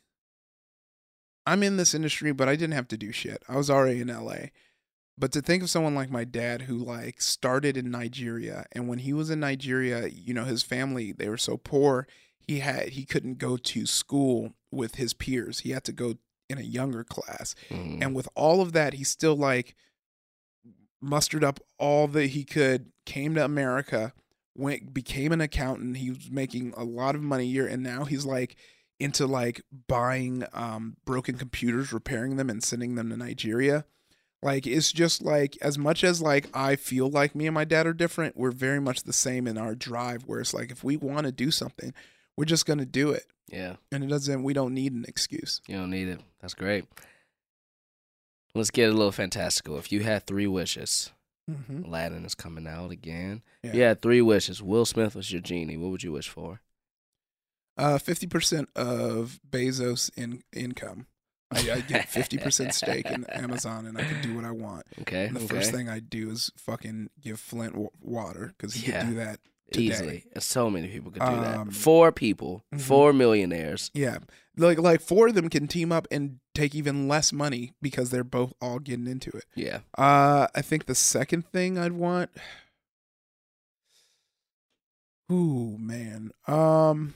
I'm 1.46 1.62
in 1.62 1.78
this 1.78 1.94
industry, 1.94 2.32
but 2.32 2.50
I 2.50 2.56
didn't 2.56 2.74
have 2.74 2.88
to 2.90 2.98
do 2.98 3.12
shit. 3.12 3.44
I 3.48 3.58
was 3.58 3.70
already 3.70 4.02
in 4.02 4.08
LA. 4.08 4.48
But 5.20 5.34
to 5.34 5.42
think 5.42 5.62
of 5.62 5.70
someone 5.70 5.96
like 5.96 6.10
my 6.10 6.24
dad 6.24 6.62
who 6.64 6.78
like 6.78 7.22
started 7.22 7.76
in 7.76 7.92
Nigeria 7.92 8.66
and 8.72 8.88
when 8.88 9.00
he 9.00 9.12
was 9.12 9.30
in 9.30 9.42
Nigeria, 9.42 10.08
you 10.08 10.34
know, 10.34 10.46
his 10.46 10.64
family, 10.64 11.12
they 11.12 11.28
were 11.28 11.38
so 11.38 11.58
poor, 11.58 12.08
he 12.40 12.60
had 12.60 12.90
he 12.90 13.04
couldn't 13.04 13.38
go 13.38 13.58
to 13.58 13.86
school 13.86 14.54
with 14.72 14.96
his 14.96 15.14
peers. 15.14 15.60
He 15.60 15.72
had 15.72 15.84
to 15.84 15.92
go 15.92 16.16
in 16.50 16.58
a 16.58 16.62
younger 16.62 17.04
class. 17.04 17.54
Mhm. 17.70 18.02
And 18.02 18.16
with 18.16 18.30
all 18.34 18.62
of 18.62 18.72
that, 18.72 18.94
he 18.94 19.04
still 19.04 19.36
like 19.36 19.76
mustered 21.02 21.44
up 21.44 21.60
all 21.78 22.08
that 22.08 22.28
he 22.28 22.46
could, 22.46 22.92
came 23.06 23.36
to 23.36 23.44
America, 23.44 24.14
went 24.56 24.94
became 24.94 25.34
an 25.34 25.42
accountant. 25.42 25.98
He 25.98 26.12
was 26.12 26.32
making 26.32 26.74
a 26.78 26.86
lot 26.86 27.16
of 27.16 27.22
money 27.22 27.44
a 27.44 27.48
year 27.48 27.68
and 27.68 27.84
now 27.84 28.06
he's 28.06 28.26
like 28.26 28.56
into 29.02 29.28
like 29.28 29.62
buying 29.88 30.46
um 30.54 30.96
broken 31.04 31.36
computers, 31.38 31.92
repairing 31.92 32.38
them 32.38 32.50
and 32.50 32.64
sending 32.64 32.96
them 32.96 33.10
to 33.10 33.18
Nigeria. 33.18 33.86
Like 34.42 34.66
it's 34.66 34.92
just 34.92 35.22
like 35.22 35.58
as 35.62 35.78
much 35.78 36.04
as 36.04 36.22
like 36.22 36.50
I 36.54 36.76
feel 36.78 37.10
like 37.10 37.36
me 37.36 37.46
and 37.48 37.54
my 37.54 37.66
dad 37.66 37.86
are 37.88 37.94
different, 37.94 38.38
we're 38.38 38.52
very 38.52 38.80
much 38.80 39.04
the 39.04 39.14
same 39.14 39.48
in 39.48 39.58
our 39.58 39.76
drive 39.76 40.24
where 40.24 40.40
it's 40.40 40.54
like 40.54 40.72
if 40.72 40.84
we 40.84 40.96
want 40.98 41.26
to 41.26 41.32
do 41.32 41.52
something, 41.52 41.94
we're 42.38 42.46
just 42.46 42.66
going 42.66 42.80
to 42.80 42.86
do 42.86 43.12
it. 43.12 43.26
Yeah, 43.52 43.76
And 43.92 44.04
it 44.04 44.08
doesn't 44.08 44.44
we 44.44 44.54
don't 44.54 44.74
need 44.74 44.94
an 44.94 45.06
excuse. 45.08 45.60
you 45.68 45.76
don't 45.76 45.90
need 45.90 46.08
it. 46.08 46.22
That's 46.40 46.54
great. 46.54 46.86
Let's 48.56 48.72
get 48.72 48.90
a 48.90 48.94
little 48.94 49.12
fantastical. 49.12 49.78
If 49.78 49.92
you 49.92 50.02
had 50.02 50.26
three 50.26 50.48
wishes, 50.48 51.12
Mhm. 51.50 51.86
Aladdin 51.86 52.26
is 52.26 52.36
coming 52.36 52.68
out 52.68 52.92
again. 52.92 53.42
Yeah. 53.64 53.74
You 53.74 53.82
had 53.82 54.02
three 54.02 54.22
wishes. 54.22 54.62
Will 54.62 54.86
Smith 54.86 55.16
was 55.16 55.32
your 55.32 55.42
genie. 55.42 55.78
What 55.78 55.90
would 55.92 56.04
you 56.04 56.12
wish 56.12 56.30
for? 56.30 56.62
Uh 57.78 57.98
50% 57.98 58.68
of 58.76 59.40
Bezos 59.50 60.12
in 60.16 60.44
income. 60.54 61.08
I, 61.52 61.60
I 61.72 61.80
get 61.82 62.08
50% 62.08 62.74
stake 62.74 63.08
in 63.08 63.26
Amazon 63.26 63.86
and 63.88 63.98
I 63.98 64.04
can 64.04 64.22
do 64.22 64.36
what 64.36 64.46
I 64.46 64.52
want. 64.52 64.86
Okay. 65.02 65.26
And 65.28 65.36
the 65.36 65.40
okay. 65.46 65.56
first 65.56 65.72
thing 65.72 65.90
I 65.90 66.00
do 66.00 66.30
is 66.30 66.52
fucking 66.58 67.10
give 67.20 67.40
Flint 67.40 67.74
w- 67.74 67.90
water 68.02 68.54
because 68.58 68.76
he 68.76 68.92
Yeah. 68.92 69.02
could 69.02 69.10
do 69.10 69.16
that. 69.16 69.40
today. 69.72 69.84
Easily. 69.86 70.24
So 70.40 70.68
many 70.72 70.88
people 70.88 71.12
could 71.12 71.20
do 71.22 71.28
Um, 71.28 71.68
that. 71.68 71.74
Four 71.76 72.12
people, 72.12 72.64
mhm. 72.74 72.82
four 72.82 73.14
millionaires. 73.14 73.92
Yeah, 73.94 74.18
like 74.58 74.80
like 74.80 75.00
four 75.00 75.28
of 75.28 75.36
them 75.36 75.48
can 75.48 75.68
team 75.68 75.92
up 75.92 76.08
and 76.10 76.40
take 76.56 76.74
even 76.74 77.08
less 77.08 77.32
money 77.32 77.74
because 77.80 78.10
they're 78.10 78.24
both 78.24 78.54
all 78.60 78.80
getting 78.80 79.06
into 79.06 79.30
it. 79.30 79.46
Yeah. 79.54 79.82
Uh, 79.96 80.48
I 80.56 80.64
think 80.64 80.88
the 80.88 80.96
second 80.96 81.46
thing 81.52 81.78
I'd 81.78 81.92
want. 81.92 82.32
Ooh 85.32 85.78
man, 85.78 86.32
um, 86.48 87.14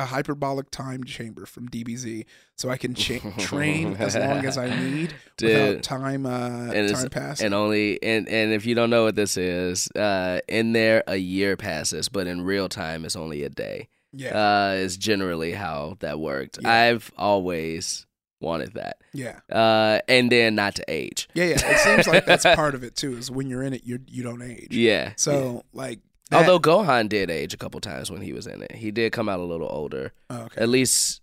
a 0.00 0.06
hyperbolic 0.06 0.70
time 0.70 1.04
chamber 1.04 1.46
from 1.46 1.68
DBZ, 1.68 2.24
so 2.56 2.70
I 2.70 2.76
can 2.76 2.94
cha- 2.94 3.18
train 3.38 3.96
as 3.96 4.16
long 4.16 4.44
as 4.46 4.56
I 4.58 4.68
need 4.68 5.14
without 5.40 5.82
time 5.82 6.26
uh 6.26 6.72
And 6.72 6.88
time 6.94 7.08
passing. 7.10 7.46
And 7.46 7.54
only 7.54 8.02
and 8.02 8.28
and 8.28 8.52
if 8.52 8.66
you 8.66 8.74
don't 8.74 8.90
know 8.90 9.04
what 9.04 9.14
this 9.16 9.36
is, 9.36 9.88
uh, 9.94 10.40
in 10.48 10.72
there 10.72 11.02
a 11.06 11.16
year 11.16 11.56
passes, 11.56 12.08
but 12.08 12.26
in 12.26 12.42
real 12.42 12.68
time 12.68 13.04
it's 13.04 13.16
only 13.16 13.42
a 13.44 13.48
day. 13.50 13.88
yeah, 14.12 14.34
Uh, 14.34 14.72
is 14.74 14.96
generally 14.96 15.52
how 15.52 15.96
that 16.00 16.18
worked. 16.18 16.58
Yeah. 16.62 16.72
I've 16.72 17.12
always 17.16 18.06
wanted 18.40 18.72
that. 18.74 18.96
yeah, 19.12 19.40
Uh, 19.52 20.00
and 20.08 20.32
then 20.32 20.54
not 20.54 20.74
to 20.76 20.84
age. 20.88 21.28
yeah, 21.34 21.44
yeah. 21.44 21.70
It 21.72 21.78
seems 21.78 22.06
like 22.08 22.24
that's 22.24 22.44
part 22.62 22.74
of 22.74 22.82
it 22.82 22.96
too. 22.96 23.16
Is 23.18 23.30
when 23.30 23.48
you're 23.50 23.62
in 23.62 23.74
it, 23.74 23.82
you 23.84 23.98
you 24.08 24.22
don't 24.22 24.40
age. 24.42 24.68
Yeah. 24.74 25.12
So 25.16 25.64
like, 25.74 26.00
that- 26.30 26.48
Although 26.48 26.60
Gohan 26.60 27.08
did 27.08 27.30
age 27.30 27.52
a 27.54 27.56
couple 27.56 27.80
times 27.80 28.10
when 28.10 28.22
he 28.22 28.32
was 28.32 28.46
in 28.46 28.62
it, 28.62 28.72
he 28.72 28.90
did 28.90 29.12
come 29.12 29.28
out 29.28 29.40
a 29.40 29.44
little 29.44 29.68
older. 29.70 30.12
oh, 30.30 30.42
okay. 30.44 30.62
At 30.62 30.68
least 30.68 31.20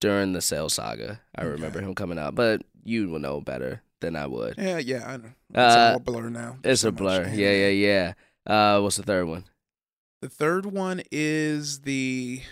during 0.00 0.32
the 0.32 0.40
Cell 0.42 0.68
Saga, 0.68 1.20
I 1.34 1.42
Okay. 1.42 1.50
remember 1.50 1.80
him 1.80 1.94
coming 1.94 2.18
out. 2.18 2.34
But 2.34 2.62
you 2.84 3.08
will 3.08 3.18
know 3.20 3.40
better 3.40 3.82
than 4.00 4.16
I 4.16 4.26
would. 4.26 4.56
Yeah, 4.58 4.78
yeah, 4.78 5.08
I 5.08 5.16
know. 5.16 5.32
It's 5.50 5.56
Uh, 5.76 5.92
a 5.96 6.00
blur 6.00 6.28
now. 6.28 6.58
It's 6.62 6.82
So 6.82 6.88
a 6.88 6.92
much 6.92 6.98
blur. 6.98 7.22
anime. 7.24 7.38
Yeah, 7.38 7.52
yeah, 7.52 7.68
yeah. 7.68 8.12
Uh, 8.76 8.80
what's 8.82 8.96
the 8.96 9.02
third 9.02 9.26
one? 9.26 9.44
The 10.20 10.28
third 10.28 10.66
one 10.66 11.02
is 11.10 11.80
the 11.80 12.42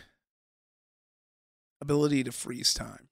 ability 1.81 2.25
to 2.25 2.33
freeze 2.33 2.73
time. 2.75 3.09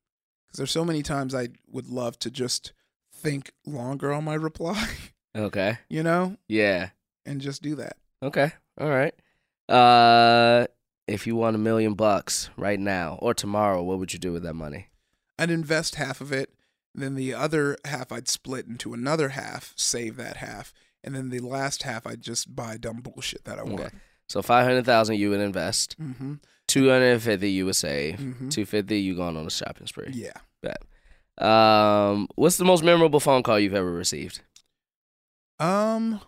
Because 0.47 0.59
there's 0.59 0.71
so 0.71 0.85
many 0.85 1.03
times 1.03 1.35
I 1.35 1.49
would 1.69 1.89
love 1.89 2.19
to 2.21 2.31
just 2.31 2.73
think 3.13 3.53
longer 3.67 4.13
on 4.13 4.25
my 4.25 4.35
reply, 4.35 4.89
Okay. 5.37 5.79
you 5.89 6.03
know, 6.03 6.37
Yeah. 6.49 6.91
and 7.27 7.41
just 7.41 7.63
do 7.63 7.75
that. 7.77 7.97
Okay. 8.23 8.53
All 8.79 8.89
right. 8.89 9.15
Uh, 9.69 10.67
if 11.07 11.27
you 11.27 11.37
won 11.37 11.55
a 11.55 11.59
million 11.59 11.95
bucks 11.95 12.51
right 12.57 12.79
now 12.79 13.19
or 13.21 13.35
tomorrow, 13.35 13.83
what 13.83 13.99
would 13.99 14.13
you 14.13 14.19
do 14.19 14.33
with 14.33 14.43
that 14.43 14.55
money? 14.55 14.89
I'd 15.39 15.51
invest 15.51 15.95
half 15.95 16.21
of 16.21 16.33
it, 16.33 16.53
then 16.95 17.15
the 17.15 17.33
other 17.35 17.77
half 17.85 18.13
I'd 18.13 18.29
split 18.29 18.67
into 18.67 18.93
another 18.93 19.31
half, 19.31 19.73
save 19.77 20.17
that 20.17 20.39
half, 20.39 20.73
and 21.03 21.15
then 21.15 21.31
the 21.31 21.41
last 21.41 21.85
half 21.85 22.07
I'd 22.07 22.21
just 22.21 22.55
buy 22.55 22.77
dumb 22.77 23.01
bullshit 23.01 23.45
that 23.45 23.59
I 23.59 23.63
want. 23.63 23.81
Okay. 23.81 23.91
So 24.29 24.43
five 24.43 24.67
hundred 24.67 24.85
thousand 24.85 25.17
you 25.17 25.31
would 25.31 25.41
invest. 25.41 25.97
Mm-hmm. 26.01 26.35
Two 26.69 26.89
hundred 26.89 27.13
and 27.13 27.23
fifty 27.23 27.51
you 27.51 27.65
would 27.67 27.77
save. 27.77 28.19
Mm-hmm. 28.19 28.49
Two 28.51 28.65
fifty 28.65 29.01
you 29.01 29.17
going 29.17 29.37
on 29.37 29.47
a 29.47 29.51
shopping 29.51 29.87
spree. 29.87 30.11
Yeah. 30.13 30.33
Bet. 30.63 30.83
Um, 31.45 32.29
what's 32.35 32.59
the 32.59 32.65
most 32.65 32.85
memorable 32.85 33.19
phone 33.19 33.43
call 33.43 33.59
you've 33.59 33.75
ever 33.75 33.91
received? 33.91 34.43
Um, 35.59 36.21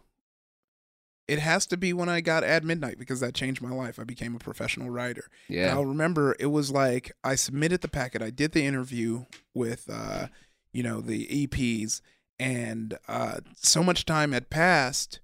it 1.33 1.39
has 1.39 1.65
to 1.67 1.79
be 1.79 1.95
when 1.95 2.11
I 2.11 2.21
got 2.21 2.45
at 2.45 2.63
midnight 2.63 2.99
because 2.99 3.21
that 3.21 3.35
changed 3.35 3.63
my 3.63 3.71
life. 3.71 3.99
I 3.99 4.05
became 4.05 4.35
a 4.35 4.39
professional 4.39 4.91
writer. 4.91 5.31
And 5.49 5.57
Yeah. 5.57 5.73
I'll 5.73 5.87
remember 5.87 6.37
it 6.39 6.47
was 6.47 6.71
like 6.71 7.11
I 7.25 7.37
submitted 7.37 7.81
the 7.81 7.89
packet. 7.89 8.21
I 8.21 8.29
did 8.29 8.53
the 8.53 8.67
interview 8.67 9.25
with, 9.55 9.89
uh, 9.91 10.27
you 10.75 10.83
know, 10.83 11.01
the 11.01 11.27
EPs, 11.27 12.03
and 12.39 12.99
uh, 13.09 13.41
so 13.57 13.83
much 13.83 14.05
time 14.05 14.33
had 14.33 14.51
passed 14.51 15.21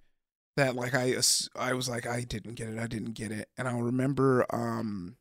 that 0.56 0.74
like 0.74 0.94
I 0.94 1.14
I 1.54 1.74
was 1.74 1.88
like 1.90 2.06
I 2.06 2.22
didn't 2.22 2.54
get 2.54 2.68
it. 2.68 2.78
I 2.78 2.86
didn't 2.86 3.12
get 3.12 3.30
it. 3.30 3.50
And 3.58 3.68
I'll 3.68 3.82
remember 3.82 4.46
um, 4.50 5.16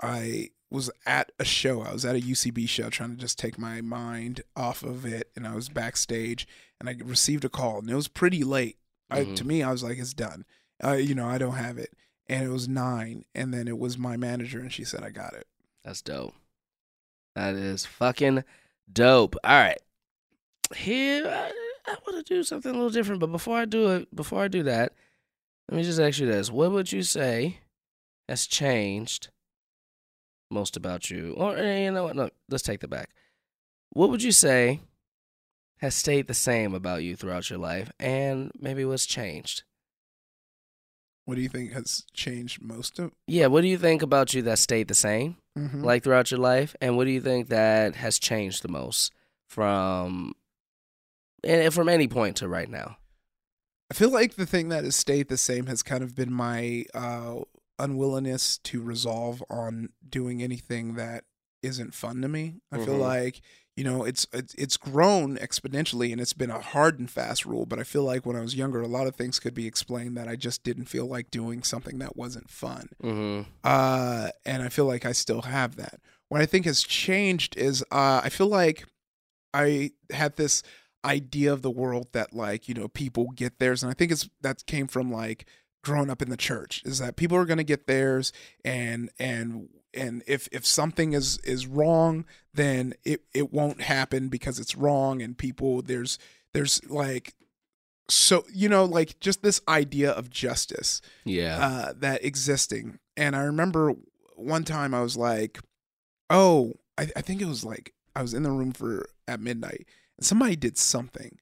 I 0.00 0.50
was 0.70 0.90
at 1.04 1.32
a 1.38 1.44
show. 1.44 1.82
I 1.82 1.92
was 1.92 2.04
at 2.06 2.16
a 2.16 2.20
UCB 2.20 2.66
show 2.68 2.88
trying 2.88 3.10
to 3.10 3.16
just 3.16 3.38
take 3.38 3.58
my 3.58 3.82
mind 3.82 4.40
off 4.56 4.82
of 4.82 5.04
it, 5.04 5.30
and 5.36 5.46
I 5.46 5.54
was 5.54 5.68
backstage, 5.68 6.48
and 6.78 6.88
I 6.88 6.96
received 7.04 7.44
a 7.44 7.48
call, 7.50 7.80
and 7.80 7.90
it 7.90 7.94
was 7.94 8.08
pretty 8.08 8.42
late. 8.42 8.76
I, 9.10 9.24
Mhm. 9.24 9.34
to 9.36 9.44
me, 9.46 9.62
I 9.62 9.70
was 9.72 9.82
like, 9.82 9.98
it's 9.98 10.14
done. 10.14 10.44
Uh, 10.82 10.92
you 10.92 11.14
know, 11.14 11.26
I 11.28 11.38
don't 11.38 11.54
have 11.56 11.78
it 11.78 11.92
and 12.28 12.44
it 12.44 12.48
was 12.48 12.68
nine 12.68 13.24
and 13.34 13.52
then 13.52 13.66
it 13.68 13.78
was 13.78 13.98
my 13.98 14.16
manager 14.16 14.60
and 14.60 14.72
she 14.72 14.84
said 14.84 15.02
i 15.02 15.10
got 15.10 15.34
it 15.34 15.46
That's 15.84 16.00
dope. 16.00 16.34
That 17.34 17.54
is 17.54 17.84
fucking 17.86 18.44
dope. 18.92 19.36
All 19.44 19.58
right. 19.58 19.80
Here, 20.76 21.26
I, 21.26 21.50
I 21.90 21.96
want 22.06 22.24
to 22.24 22.34
do 22.34 22.42
something 22.42 22.70
a 22.70 22.74
little 22.74 22.90
different, 22.90 23.20
but 23.20 23.32
before 23.32 23.58
I 23.58 23.64
do 23.64 23.90
it, 23.90 24.14
before 24.14 24.42
I 24.42 24.48
do 24.48 24.62
that, 24.64 24.92
let 25.68 25.76
me 25.76 25.82
just 25.82 25.98
ask 26.00 26.18
you 26.20 26.26
this: 26.26 26.50
What 26.50 26.70
would 26.72 26.92
you 26.92 27.02
say 27.02 27.58
has 28.28 28.46
changed 28.46 29.28
most 30.50 30.76
about 30.76 31.10
you? 31.10 31.34
Or 31.36 31.56
eh, 31.56 31.84
you 31.84 31.90
know 31.90 32.04
what? 32.04 32.16
No, 32.16 32.30
let's 32.48 32.62
take 32.62 32.80
that 32.80 32.88
back. 32.90 33.10
What 33.90 34.10
would 34.10 34.22
you 34.22 34.32
say 34.32 34.80
has 35.80 35.94
stayed 35.94 36.26
the 36.26 36.34
same 36.34 36.74
about 36.74 37.02
you 37.02 37.16
throughout 37.16 37.50
your 37.50 37.58
life, 37.58 37.90
and 37.98 38.50
maybe 38.58 38.84
what's 38.84 39.06
changed? 39.06 39.62
what 41.26 41.36
do 41.36 41.42
you 41.42 41.48
think 41.48 41.70
has 41.72 42.04
changed 42.12 42.60
most 42.60 42.98
of 42.98 43.12
Yeah, 43.28 43.46
what 43.46 43.60
do 43.60 43.68
you 43.68 43.78
think 43.78 44.02
about 44.02 44.34
you 44.34 44.42
that 44.42 44.58
stayed 44.58 44.88
the 44.88 44.94
same? 44.94 45.36
mm-hmm. 45.56 45.84
like 45.84 46.02
throughout 46.02 46.30
your 46.32 46.40
life 46.40 46.74
and 46.80 46.96
what 46.96 47.04
do 47.04 47.10
you 47.10 47.20
think 47.20 47.48
that 47.48 47.94
has 47.96 48.18
changed 48.18 48.62
the 48.64 48.68
most 48.68 49.12
from 49.48 50.32
and 51.44 51.72
from 51.72 51.88
any 51.88 52.08
point 52.08 52.36
to 52.38 52.48
right 52.48 52.68
now 52.70 52.96
i 53.90 53.94
feel 53.94 54.10
like 54.10 54.34
the 54.36 54.46
thing 54.46 54.68
that 54.70 54.84
has 54.84 54.94
stayed 54.96 55.28
the 55.28 55.36
same 55.36 55.66
has 55.66 55.82
kind 55.82 56.02
of 56.02 56.14
been 56.14 56.32
my 56.32 56.84
uh 56.94 57.36
unwillingness 57.78 58.58
to 58.58 58.80
resolve 58.82 59.42
on 59.50 59.88
doing 60.08 60.42
anything 60.42 60.94
that 60.94 61.24
isn't 61.62 61.94
fun 61.94 62.22
to 62.22 62.28
me 62.28 62.56
i 62.72 62.76
feel 62.76 62.94
Mhm. 62.96 63.00
like 63.00 63.40
you 63.80 63.84
know 63.84 64.04
it's, 64.04 64.26
it's 64.32 64.76
grown 64.76 65.38
exponentially 65.38 66.12
and 66.12 66.20
it's 66.20 66.34
been 66.34 66.50
a 66.50 66.60
hard 66.60 66.98
and 66.98 67.10
fast 67.10 67.46
rule 67.46 67.64
but 67.64 67.78
i 67.78 67.82
feel 67.82 68.04
like 68.04 68.26
when 68.26 68.36
i 68.36 68.40
was 68.40 68.54
younger 68.54 68.80
a 68.82 68.86
lot 68.86 69.06
of 69.06 69.16
things 69.16 69.40
could 69.40 69.54
be 69.54 69.66
explained 69.66 70.16
that 70.16 70.28
i 70.28 70.36
just 70.36 70.62
didn't 70.62 70.84
feel 70.84 71.06
like 71.06 71.30
doing 71.30 71.62
something 71.62 71.98
that 71.98 72.16
wasn't 72.16 72.50
fun 72.50 72.88
mm-hmm. 73.02 73.48
uh, 73.64 74.28
and 74.44 74.62
I 74.62 74.68
feel 74.68 74.86
like 74.86 75.04
I 75.04 75.12
still 75.12 75.42
have 75.42 75.76
that. 75.76 76.00
What 76.28 76.40
I 76.40 76.46
think 76.46 76.66
has 76.66 76.82
changed 76.82 77.56
is 77.56 77.82
uh, 77.90 78.20
I 78.22 78.28
feel 78.28 78.48
like 78.48 78.86
I 79.54 79.92
had 80.10 80.36
this 80.36 80.62
idea 81.04 81.52
of 81.52 81.62
the 81.62 81.70
world 81.70 82.08
that 82.12 82.34
like 82.34 82.68
you 82.68 82.74
know 82.74 82.88
people 82.88 83.30
get 83.34 83.58
theirs, 83.58 83.82
and 83.82 83.90
I 83.90 83.94
think 83.94 84.12
it's 84.12 84.28
that 84.40 84.66
came 84.66 84.86
from 84.86 85.10
like 85.10 85.46
growing 85.82 86.10
up 86.10 86.20
in 86.20 86.28
the 86.28 86.36
church 86.36 86.82
is 86.84 86.98
that 86.98 87.16
people 87.16 87.36
are 87.36 87.46
going 87.46 87.58
to 87.58 87.64
get 87.64 87.86
theirs, 87.86 88.32
and 88.64 89.10
and 89.18 89.68
and 89.94 90.22
if 90.26 90.48
if 90.52 90.64
something 90.66 91.12
is 91.12 91.38
is 91.38 91.66
wrong, 91.66 92.24
then 92.54 92.94
it 93.04 93.22
it 93.34 93.52
won't 93.52 93.82
happen 93.82 94.28
because 94.28 94.58
it's 94.58 94.76
wrong, 94.76 95.22
and 95.22 95.36
people 95.36 95.82
there's 95.82 96.18
there's 96.52 96.80
like 96.88 97.34
so 98.08 98.44
you 98.52 98.68
know 98.68 98.84
like 98.84 99.20
just 99.20 99.42
this 99.42 99.60
idea 99.68 100.10
of 100.10 100.30
justice 100.30 101.00
yeah 101.24 101.58
uh, 101.60 101.92
that 101.96 102.24
existing. 102.24 102.98
And 103.16 103.36
I 103.36 103.42
remember 103.42 103.94
one 104.34 104.64
time 104.64 104.94
I 104.94 105.02
was 105.02 105.16
like, 105.16 105.58
oh, 106.30 106.72
I, 106.96 107.08
I 107.14 107.20
think 107.20 107.42
it 107.42 107.46
was 107.46 107.64
like 107.64 107.92
I 108.16 108.22
was 108.22 108.34
in 108.34 108.42
the 108.42 108.50
room 108.50 108.72
for 108.72 109.06
at 109.28 109.40
midnight 109.40 109.86
and 110.20 110.26
somebody 110.26 110.54
did 110.56 110.76
something. 110.76 111.38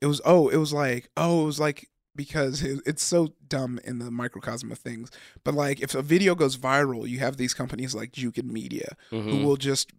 It 0.00 0.06
was, 0.06 0.20
oh, 0.24 0.48
it 0.48 0.56
was 0.56 0.72
like, 0.72 1.10
oh, 1.16 1.42
it 1.42 1.46
was 1.46 1.60
like, 1.60 1.88
because 2.16 2.62
it's 2.62 3.02
so 3.02 3.34
dumb 3.48 3.78
in 3.84 3.98
the 3.98 4.10
microcosm 4.10 4.72
of 4.72 4.78
things. 4.78 5.10
But 5.44 5.54
like, 5.54 5.80
if 5.80 5.94
a 5.94 6.02
video 6.02 6.34
goes 6.34 6.56
viral, 6.56 7.08
you 7.08 7.18
have 7.20 7.36
these 7.36 7.54
companies 7.54 7.94
like 7.94 8.12
Jukin 8.12 8.50
Media 8.50 8.96
who 9.10 9.16
Mhm. 9.18 9.44
will 9.44 9.56
just 9.56 9.92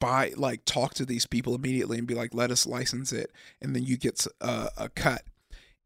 buy 0.00 0.32
like 0.36 0.64
talk 0.64 0.94
to 0.94 1.04
these 1.04 1.26
people 1.26 1.54
immediately 1.54 1.98
and 1.98 2.06
be 2.06 2.14
like 2.14 2.32
let 2.32 2.52
us 2.52 2.66
license 2.66 3.12
it 3.12 3.32
and 3.60 3.74
then 3.74 3.82
you 3.82 3.96
get 3.96 4.24
a 4.40 4.88
cut 4.94 5.24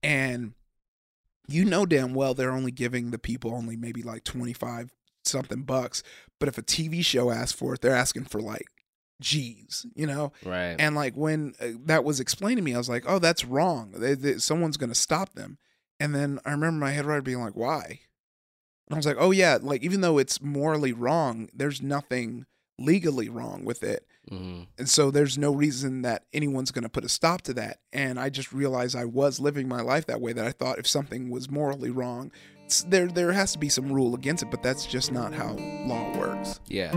and 0.03 0.53
you 1.49 1.65
know 1.65 1.87
damn 1.87 2.13
well 2.13 2.35
they're 2.35 2.53
only 2.53 2.71
giving 2.71 3.11
the 3.11 3.19
people 3.19 3.55
only 3.55 3.75
maybe 3.75 4.03
like 4.03 4.23
25 4.23 4.93
something 5.25 5.63
bucks 5.63 6.03
but 6.39 6.47
if 6.47 6.59
a 6.59 6.63
tv 6.63 7.03
show 7.03 7.31
asks 7.31 7.59
for 7.59 7.73
it 7.73 7.81
they're 7.81 7.95
asking 7.97 8.25
for 8.25 8.41
like 8.43 8.67
G's, 9.23 9.87
you 9.95 10.07
know? 10.07 10.33
Right. 10.45 10.77
And 10.79 10.95
like 10.95 11.15
when 11.15 11.55
uh, 11.61 11.69
that 11.87 12.05
was 12.05 12.21
explained 12.21 12.59
to 12.59 12.63
me, 12.63 12.75
I 12.75 12.79
was 12.79 12.89
like, 12.89 13.05
oh, 13.07 13.19
that's 13.19 13.45
wrong. 13.45 13.93
They, 13.97 14.15
they, 14.15 14.39
someone's 14.39 14.77
going 14.77 14.91
to 14.91 14.95
stop 14.95 15.35
them. 15.35 15.59
And 15.99 16.15
then 16.15 16.41
I 16.45 16.51
remember 16.51 16.85
my 16.85 16.91
head 16.91 17.07
writer 17.07 17.23
being 17.23 17.41
like, 17.41 17.57
why? 17.57 18.01
And 18.89 18.95
I 18.95 18.97
was 18.97 19.07
like, 19.07 19.17
oh, 19.19 19.31
yeah, 19.31 19.59
like 19.61 19.83
even 19.83 20.01
though 20.01 20.19
it's 20.19 20.43
morally 20.43 20.93
wrong, 20.93 21.49
there's 21.55 21.81
nothing 21.81 22.47
legally 22.79 23.29
wrong 23.29 23.65
with 23.65 23.83
it. 23.83 24.07
hmm 24.29 24.63
And 24.79 24.89
so 24.89 25.11
there's 25.11 25.39
no 25.39 25.53
reason 25.53 26.03
that 26.03 26.25
anyone's 26.33 26.73
going 26.73 26.83
to 26.83 26.89
put 26.89 27.05
a 27.05 27.09
stop 27.09 27.43
to 27.43 27.55
that. 27.55 27.79
And 27.93 28.19
I 28.19 28.29
just 28.31 28.53
realized 28.53 28.97
I 28.97 29.05
was 29.05 29.39
living 29.41 29.69
my 29.69 29.81
life 29.81 30.07
that 30.07 30.21
way 30.21 30.33
that 30.33 30.45
I 30.45 30.53
thought 30.53 30.79
if 30.79 30.87
something 30.87 31.31
was 31.31 31.51
morally 31.51 31.91
wrong, 31.91 32.33
there 32.87 33.07
there 33.07 33.33
has 33.33 33.53
to 33.53 33.59
be 33.59 33.69
some 33.69 33.93
rule 33.93 34.15
against 34.15 34.43
it, 34.43 34.51
but 34.51 34.63
that's 34.63 34.87
just 34.87 35.13
not 35.13 35.35
how 35.35 35.53
law 35.87 36.19
works. 36.19 36.59
Yeah. 36.69 36.93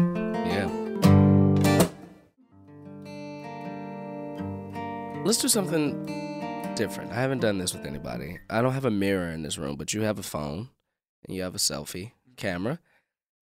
Let's 5.26 5.40
do 5.40 5.48
something 5.48 6.06
different. 6.76 7.12
I 7.12 7.16
haven't 7.16 7.40
done 7.40 7.58
this 7.58 7.74
with 7.74 7.88
anybody. 7.88 8.38
I 8.48 8.62
don't 8.62 8.74
have 8.74 8.86
a 8.86 8.92
mirror 8.92 9.32
in 9.32 9.42
this 9.42 9.58
room, 9.58 9.76
but 9.76 9.92
you 9.92 10.02
have 10.02 10.20
a 10.20 10.24
phone 10.24 10.70
and 11.26 11.36
you 11.36 11.42
have 11.42 11.56
a 11.56 11.58
selfie 11.58 12.12
camera. 12.38 12.78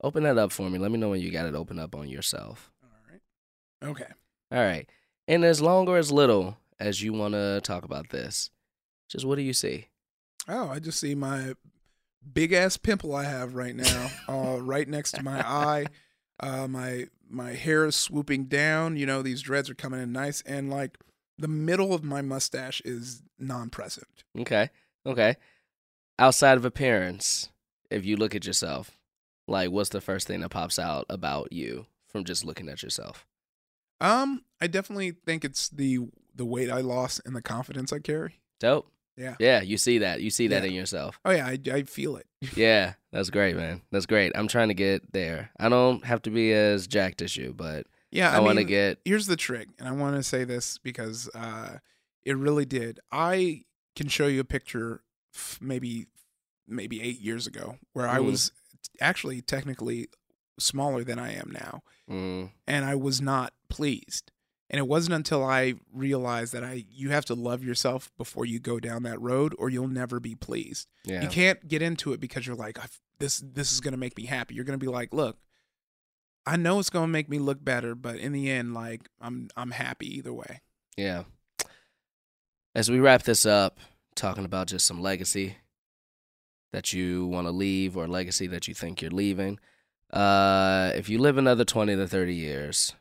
Open 0.01 0.23
that 0.23 0.37
up 0.37 0.53
for 0.53 0.69
me. 0.69 0.79
Let 0.79 0.91
me 0.91 0.97
know 0.97 1.09
when 1.09 1.19
you 1.19 1.29
got 1.29 1.45
it 1.45 1.55
open 1.55 1.79
up 1.79 1.93
on 1.93 2.07
yourself. 2.07 2.71
All 2.81 2.89
right. 3.11 3.89
Okay. 3.89 4.13
All 4.49 4.63
right. 4.63 4.89
And 5.27 5.43
as 5.43 5.59
long 5.59 5.89
or 5.89 5.97
as 5.97 6.09
little 6.09 6.55
as 6.79 7.01
you 7.01 7.11
want 7.11 7.33
to 7.33 7.59
talk 7.65 7.83
about 7.83 8.11
this, 8.11 8.49
just 9.09 9.25
what 9.25 9.35
do 9.35 9.41
you 9.41 9.51
see? 9.53 9.89
Oh, 10.47 10.69
I 10.69 10.79
just 10.79 11.01
see 11.01 11.15
my 11.15 11.53
big 12.33 12.53
ass 12.53 12.77
pimple 12.77 13.13
I 13.13 13.25
have 13.25 13.55
right 13.55 13.75
now, 13.75 14.09
uh, 14.29 14.57
right 14.61 14.87
next 14.87 15.15
to 15.15 15.23
my 15.23 15.41
eye. 15.45 15.87
Uh, 16.39 16.67
my 16.67 17.05
my 17.29 17.51
hair 17.51 17.85
is 17.85 17.95
swooping 17.95 18.45
down. 18.45 18.97
You 18.97 19.05
know, 19.05 19.21
these 19.21 19.43
dreads 19.43 19.69
are 19.69 19.75
coming 19.75 20.01
in 20.01 20.11
nice, 20.11 20.41
and 20.41 20.69
like 20.69 20.97
the 21.37 21.47
middle 21.47 21.93
of 21.93 22.03
my 22.03 22.21
mustache 22.21 22.81
is 22.85 23.21
non-present. 23.39 24.23
Okay. 24.39 24.69
Okay. 25.05 25.35
Outside 26.19 26.57
of 26.57 26.65
appearance, 26.65 27.49
if 27.89 28.05
you 28.05 28.15
look 28.17 28.35
at 28.35 28.45
yourself, 28.45 28.91
like 29.47 29.71
what's 29.71 29.89
the 29.89 30.01
first 30.01 30.27
thing 30.27 30.41
that 30.41 30.49
pops 30.49 30.77
out 30.79 31.05
about 31.09 31.51
you 31.51 31.85
from 32.07 32.23
just 32.23 32.45
looking 32.45 32.69
at 32.69 32.83
yourself? 32.83 33.25
Um, 33.99 34.43
I 34.61 34.67
definitely 34.67 35.11
think 35.25 35.43
it's 35.45 35.69
the 35.69 35.99
the 36.35 36.45
weight 36.45 36.69
I 36.71 36.81
lost 36.81 37.21
and 37.25 37.35
the 37.35 37.41
confidence 37.41 37.93
I 37.93 37.99
carry. 37.99 38.39
Dope. 38.59 38.89
Yeah. 39.15 39.35
Yeah, 39.39 39.61
you 39.61 39.77
see 39.77 39.99
that. 39.99 40.21
You 40.21 40.31
see 40.31 40.47
that 40.47 40.63
Yeah. 40.63 40.69
in 40.69 40.73
yourself. 40.73 41.19
Oh 41.23 41.31
yeah, 41.31 41.45
I, 41.47 41.59
I 41.71 41.83
feel 41.83 42.15
it. 42.17 42.25
Yeah, 42.55 42.93
that's 43.11 43.29
great, 43.29 43.55
man. 43.55 43.81
That's 43.91 44.05
great. 44.07 44.31
I'm 44.35 44.47
trying 44.47 44.67
to 44.69 44.73
get 44.73 45.13
there. 45.13 45.51
I 45.59 45.69
don't 45.69 46.03
have 46.05 46.21
to 46.23 46.29
be 46.31 46.51
as 46.53 46.87
jacked 46.87 47.21
as 47.21 47.37
you, 47.37 47.53
but 47.55 47.85
Yeah, 48.13 48.32
I, 48.32 48.38
I, 48.38 48.39
want 48.39 48.58
to 48.60 48.63
get 48.63 49.00
here's 49.05 49.27
the 49.27 49.36
trick, 49.36 49.67
and 49.79 49.88
I 49.88 49.91
want 49.91 50.15
to 50.15 50.24
say 50.24 50.43
this 50.43 50.77
because 50.77 51.29
uh, 51.36 51.77
it 52.24 52.38
really 52.38 52.65
did. 52.65 53.00
I 53.12 53.63
can 53.96 54.08
show 54.08 54.27
you 54.27 54.39
a 54.39 54.46
picture, 54.46 55.01
f- 55.36 55.58
maybe 55.62 56.08
maybe 56.67 57.01
eight 57.01 57.20
years 57.20 57.48
ago, 57.48 57.77
where 57.93 58.08
I 58.08 58.20
Mhm. 58.20 58.25
was 58.25 58.51
actually 59.01 59.41
technically 59.41 60.08
smaller 60.60 61.03
than 61.03 61.17
I 61.20 61.34
am 61.34 61.51
now, 61.51 61.82
mm, 62.10 62.51
and 62.67 62.86
I 62.86 62.96
was 62.96 63.20
not 63.22 63.53
pleased. 63.70 64.32
And 64.70 64.79
it 64.79 64.88
wasn't 64.88 65.13
until 65.13 65.43
I 65.43 65.75
realized 65.91 66.53
that 66.53 66.63
I 66.63 66.86
you 66.89 67.10
have 67.10 67.25
to 67.25 67.36
love 67.36 67.63
yourself 67.63 68.12
before 68.17 68.46
you 68.46 68.60
go 68.60 68.79
down 68.79 69.03
that 69.03 69.20
road, 69.22 69.53
or 69.60 69.70
you'll 69.70 69.88
never 69.88 70.20
be 70.20 70.36
pleased. 70.36 70.88
yeah. 71.03 71.22
You 71.22 71.27
can't 71.27 71.67
get 71.67 71.82
into 71.82 72.13
it 72.13 72.20
because 72.20 72.48
you're 72.48 72.55
like, 72.55 72.79
I've, 72.79 73.00
this 73.20 73.39
this 73.46 73.72
is 73.72 73.82
gonna 73.82 73.98
make 73.98 74.15
me 74.17 74.25
happy. 74.25 74.55
You're 74.55 74.63
gonna 74.65 74.77
be 74.77 74.88
like, 74.88 75.13
look, 75.13 75.38
I 76.45 76.57
know 76.57 76.79
it's 76.79 76.89
gonna 76.89 77.07
make 77.07 77.29
me 77.29 77.39
look 77.39 77.63
better, 77.63 77.95
but 77.95 78.17
in 78.17 78.31
the 78.33 78.50
end, 78.50 78.73
like 78.73 79.09
I'm 79.21 79.50
I'm 79.55 79.71
happy 79.71 80.17
either 80.17 80.33
way. 80.33 80.62
Yeah. 80.97 81.24
As 82.75 82.89
we 82.89 83.00
wrap 83.00 83.24
this 83.24 83.46
up, 83.46 83.79
talking 84.15 84.46
about 84.46 84.68
just 84.68 84.85
some 84.85 85.01
legacy 85.01 85.57
that 86.72 86.91
you 86.91 87.27
want 87.27 87.46
to 87.48 87.51
leave 87.51 87.96
or 87.96 88.07
legacy 88.07 88.48
that 88.48 88.68
you 88.68 88.74
think 88.74 89.01
you're 89.01 89.11
leaving. 89.11 89.59
Uh, 90.11 90.91
if 90.96 91.07
you 91.07 91.20
live 91.20 91.37
another 91.37 91.63
20 91.65 91.96
to 91.96 92.07
30 92.07 92.33
years, 92.35 92.94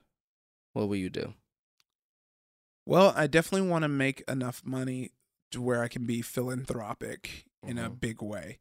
what 0.74 0.88
will 0.88 0.96
you 0.96 1.08
do? 1.10 1.34
Well, 2.84 3.12
I 3.16 3.26
definitely 3.26 3.68
want 3.68 3.82
to 3.82 3.88
make 3.88 4.22
enough 4.28 4.62
money 4.64 5.12
to 5.52 5.60
where 5.62 5.82
I 5.82 5.88
can 5.88 6.04
be 6.04 6.20
philanthropic 6.22 7.44
in 7.62 7.78
a 7.78 7.88
Mhm. 7.90 8.00
big 8.00 8.22
way, 8.22 8.58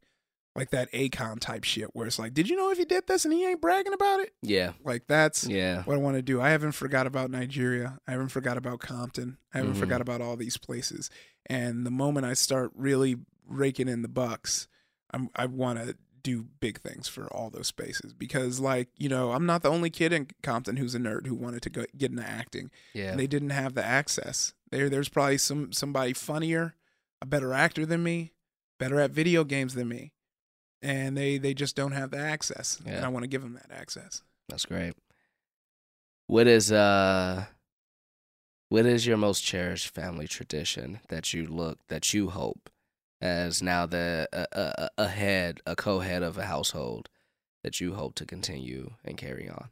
like 0.54 0.70
that 0.70 0.92
Akon 0.92 1.38
type 1.40 1.64
shit, 1.64 1.88
where 1.94 2.06
it's 2.06 2.18
like, 2.18 2.34
did 2.34 2.48
you 2.48 2.56
know 2.56 2.70
if 2.70 2.78
he 2.78 2.84
did 2.84 3.06
this 3.06 3.24
and 3.24 3.32
he 3.32 3.46
ain't 3.46 3.60
bragging 3.62 3.92
about 3.94 4.20
it? 4.20 4.34
Yeah. 4.42 4.72
Like 4.84 5.06
that's 5.06 5.46
Yeah. 5.46 5.82
what 5.84 5.94
I 5.94 5.98
want 5.98 6.16
to 6.16 6.22
do. 6.22 6.40
I 6.40 6.50
haven't 6.50 6.72
forgot 6.72 7.06
about 7.06 7.30
Nigeria. 7.30 7.98
I 8.06 8.10
haven't 8.12 8.28
forgot 8.28 8.56
about 8.58 8.80
Compton. 8.80 9.38
I 9.54 9.58
haven't 9.58 9.74
Mhm. 9.74 9.80
forgot 9.80 10.00
about 10.02 10.20
all 10.20 10.36
these 10.36 10.58
places. 10.58 11.08
And 11.46 11.86
the 11.86 11.90
moment 11.90 12.26
I 12.26 12.34
start 12.34 12.70
really 12.74 13.16
raking 13.46 13.88
in 13.88 14.02
the 14.02 14.08
bucks, 14.08 14.68
I'm, 15.12 15.30
I 15.34 15.46
want 15.46 15.78
to 15.78 15.96
do 16.22 16.46
big 16.60 16.80
things 16.80 17.08
for 17.08 17.26
all 17.32 17.50
those 17.50 17.66
spaces 17.66 18.12
because, 18.12 18.60
like, 18.60 18.88
you 18.96 19.08
know, 19.08 19.32
I'm 19.32 19.44
not 19.44 19.62
the 19.62 19.70
only 19.70 19.90
kid 19.90 20.12
in 20.12 20.28
Compton 20.42 20.76
who's 20.76 20.94
a 20.94 20.98
nerd 20.98 21.26
who 21.26 21.34
wanted 21.34 21.62
to 21.62 21.70
go 21.70 21.84
get 21.96 22.10
into 22.12 22.22
acting. 22.28 22.70
Yeah. 22.94 23.10
And 23.10 23.18
they 23.18 23.26
didn't 23.26 23.50
have 23.50 23.74
the 23.74 23.84
access. 23.84 24.54
There, 24.70 24.88
there's 24.88 25.08
probably 25.08 25.38
some 25.38 25.72
somebody 25.72 26.12
funnier, 26.12 26.76
a 27.20 27.26
better 27.26 27.52
actor 27.52 27.84
than 27.84 28.02
me, 28.04 28.32
better 28.78 29.00
at 29.00 29.10
video 29.10 29.42
games 29.44 29.74
than 29.74 29.88
me, 29.88 30.12
and 30.82 31.16
they 31.16 31.38
they 31.38 31.54
just 31.54 31.76
don't 31.76 31.92
have 31.92 32.10
the 32.10 32.18
access. 32.18 32.80
And 32.84 33.04
I 33.04 33.08
want 33.08 33.22
to 33.22 33.28
give 33.28 33.42
them 33.42 33.54
that 33.54 33.70
access. 33.70 34.22
That's 34.48 34.66
great. 34.66 34.94
What 36.26 36.46
is 36.46 36.72
uh 36.72 37.46
what 38.68 38.86
is 38.86 39.06
your 39.06 39.18
most 39.18 39.42
cherished 39.42 39.94
family 39.94 40.26
tradition 40.26 41.00
that 41.08 41.32
you 41.32 41.46
look 41.46 41.78
that 41.88 42.12
you 42.12 42.30
hope 42.30 42.70
as 43.20 43.62
now 43.62 43.86
the 43.86 44.28
a, 44.32 44.46
a, 44.52 44.88
a 44.98 45.08
head 45.08 45.60
a 45.66 45.76
co-head 45.76 46.22
of 46.22 46.38
a 46.38 46.46
household 46.46 47.08
that 47.62 47.80
you 47.80 47.94
hope 47.94 48.14
to 48.16 48.26
continue 48.26 48.92
and 49.04 49.16
carry 49.16 49.48
on? 49.48 49.70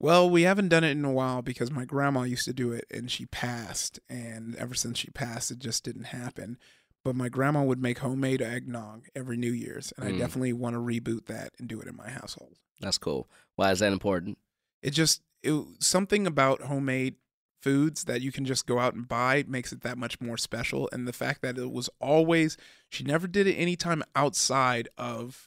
Well, 0.00 0.30
we 0.30 0.42
haven't 0.42 0.70
done 0.70 0.82
it 0.82 0.92
in 0.92 1.04
a 1.04 1.12
while 1.12 1.42
because 1.42 1.70
my 1.70 1.84
grandma 1.84 2.22
used 2.22 2.46
to 2.46 2.54
do 2.54 2.72
it 2.72 2.86
and 2.90 3.10
she 3.10 3.26
passed. 3.26 4.00
And 4.08 4.56
ever 4.56 4.74
since 4.74 4.98
she 4.98 5.10
passed, 5.10 5.50
it 5.50 5.58
just 5.58 5.84
didn't 5.84 6.04
happen. 6.04 6.58
But 7.04 7.16
my 7.16 7.28
grandma 7.28 7.62
would 7.64 7.80
make 7.80 7.98
homemade 8.00 8.42
eggnog 8.42 9.06
every 9.14 9.36
New 9.36 9.52
Year's. 9.52 9.92
And 9.96 10.06
I 10.06 10.12
Mm. 10.12 10.18
definitely 10.18 10.52
want 10.52 10.74
to 10.74 10.80
reboot 10.80 11.26
that 11.26 11.52
and 11.58 11.68
do 11.68 11.80
it 11.80 11.88
in 11.88 11.96
my 11.96 12.10
household. 12.10 12.56
That's 12.80 12.98
cool. 12.98 13.28
Why 13.56 13.70
is 13.72 13.78
that 13.78 13.92
important? 13.92 14.38
It 14.82 14.90
just, 14.90 15.22
it, 15.42 15.64
something 15.80 16.26
about 16.26 16.62
homemade 16.62 17.16
foods 17.62 18.04
that 18.04 18.20
you 18.22 18.32
can 18.32 18.44
just 18.44 18.66
go 18.66 18.78
out 18.78 18.94
and 18.94 19.06
buy 19.08 19.44
makes 19.46 19.72
it 19.72 19.80
that 19.82 19.96
much 19.98 20.20
more 20.20 20.36
special. 20.36 20.88
And 20.92 21.06
the 21.08 21.12
fact 21.12 21.42
that 21.42 21.56
it 21.58 21.70
was 21.70 21.88
always, 22.00 22.56
she 22.88 23.04
never 23.04 23.26
did 23.26 23.46
it 23.46 23.54
anytime 23.54 24.02
outside 24.14 24.88
of. 24.98 25.46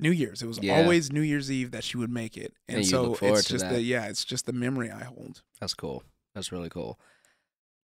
New 0.00 0.10
Year's. 0.10 0.42
It 0.42 0.46
was 0.48 0.58
Yeah. 0.60 0.74
always 0.74 1.12
New 1.12 1.20
Year's 1.20 1.48
Eve 1.48 1.70
that 1.70 1.84
she 1.84 1.96
would 1.96 2.10
make 2.10 2.36
it, 2.36 2.54
and, 2.66 2.78
And 2.78 2.86
so 2.86 3.14
it's 3.22 3.44
just 3.44 3.64
that. 3.66 3.74
the 3.74 3.82
yeah, 3.82 4.06
it's 4.08 4.24
just 4.24 4.46
the 4.46 4.52
memory 4.52 4.90
I 4.90 5.04
hold. 5.04 5.42
That's 5.60 5.74
cool. 5.74 6.02
That's 6.34 6.50
really 6.50 6.68
cool. 6.70 6.98